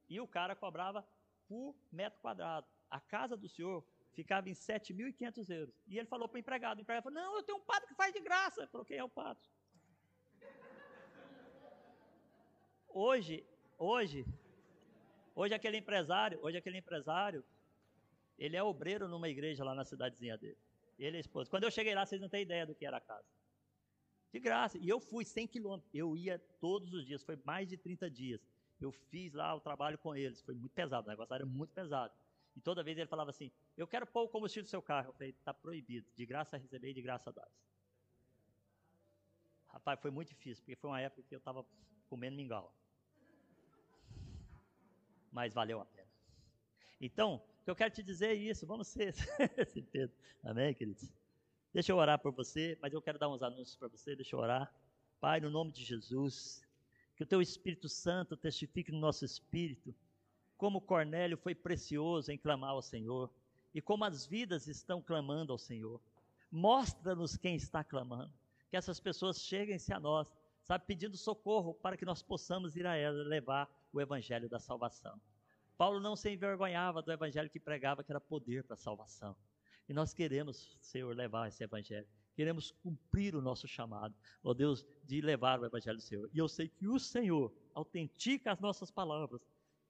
[0.08, 1.06] E o cara cobrava
[1.48, 2.66] por metro quadrado.
[2.90, 5.74] A casa do senhor ficava em 7.500 euros.
[5.86, 7.94] E ele falou para o empregado, o empregado falou, não, eu tenho um padre que
[7.94, 8.66] faz de graça.
[8.68, 9.42] Falou, quem é o padre?
[12.88, 13.42] Hoje,
[13.78, 14.26] hoje,
[15.34, 17.42] hoje aquele empresário, hoje aquele empresário,
[18.38, 20.58] ele é obreiro numa igreja lá na cidadezinha dele.
[20.98, 21.48] Ele e a esposa.
[21.48, 23.26] Quando eu cheguei lá, vocês não têm ideia do que era a casa.
[24.32, 24.78] De graça.
[24.78, 25.90] E eu fui 100 quilômetros.
[25.94, 27.22] Eu ia todos os dias.
[27.22, 28.40] Foi mais de 30 dias.
[28.80, 30.40] Eu fiz lá o trabalho com eles.
[30.40, 31.06] Foi muito pesado.
[31.06, 32.12] O negócio era muito pesado.
[32.56, 35.10] E toda vez ele falava assim: Eu quero pôr o combustível do seu carro.
[35.10, 36.06] Eu falei: Está proibido.
[36.16, 37.48] De graça receber e de graça dar.
[39.68, 41.64] Rapaz, foi muito difícil, porque foi uma época que eu estava
[42.08, 42.74] comendo mingau.
[45.30, 46.08] Mas valeu a pena.
[47.00, 48.66] Então, o que eu quero te dizer é isso.
[48.66, 49.14] Vamos ser.
[50.44, 51.10] Amém, queridos?
[51.72, 54.14] Deixa eu orar por você, mas eu quero dar uns anúncios para você.
[54.14, 54.72] Deixa eu orar.
[55.20, 56.62] Pai, no nome de Jesus,
[57.16, 59.94] que o teu Espírito Santo testifique no nosso espírito
[60.56, 63.30] como Cornélio foi precioso em clamar ao Senhor
[63.74, 66.00] e como as vidas estão clamando ao Senhor.
[66.50, 68.32] Mostra-nos quem está clamando
[68.72, 72.96] que essas pessoas cheguem-se a nós, sabe, pedindo socorro para que nós possamos ir a
[72.96, 75.20] elas levar o evangelho da salvação.
[75.76, 79.36] Paulo não se envergonhava do evangelho que pregava, que era poder para a salvação.
[79.92, 82.08] E nós queremos, Senhor, levar esse evangelho.
[82.34, 86.30] Queremos cumprir o nosso chamado, ó Deus, de levar o evangelho do Senhor.
[86.32, 89.42] E eu sei que o Senhor autentica as nossas palavras,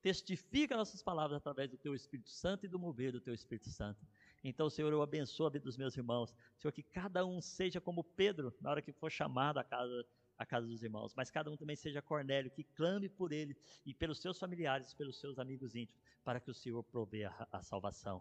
[0.03, 4.05] testifica nossas palavras através do teu Espírito Santo e do mover do teu Espírito Santo.
[4.42, 6.34] Então, Senhor, eu abençoo a vida dos meus irmãos.
[6.59, 10.05] Senhor, que cada um seja como Pedro, na hora que for chamado à casa,
[10.36, 13.94] à casa dos irmãos, mas cada um também seja Cornélio, que clame por ele e
[13.94, 18.20] pelos seus familiares, pelos seus amigos íntimos, para que o Senhor provê a, a salvação,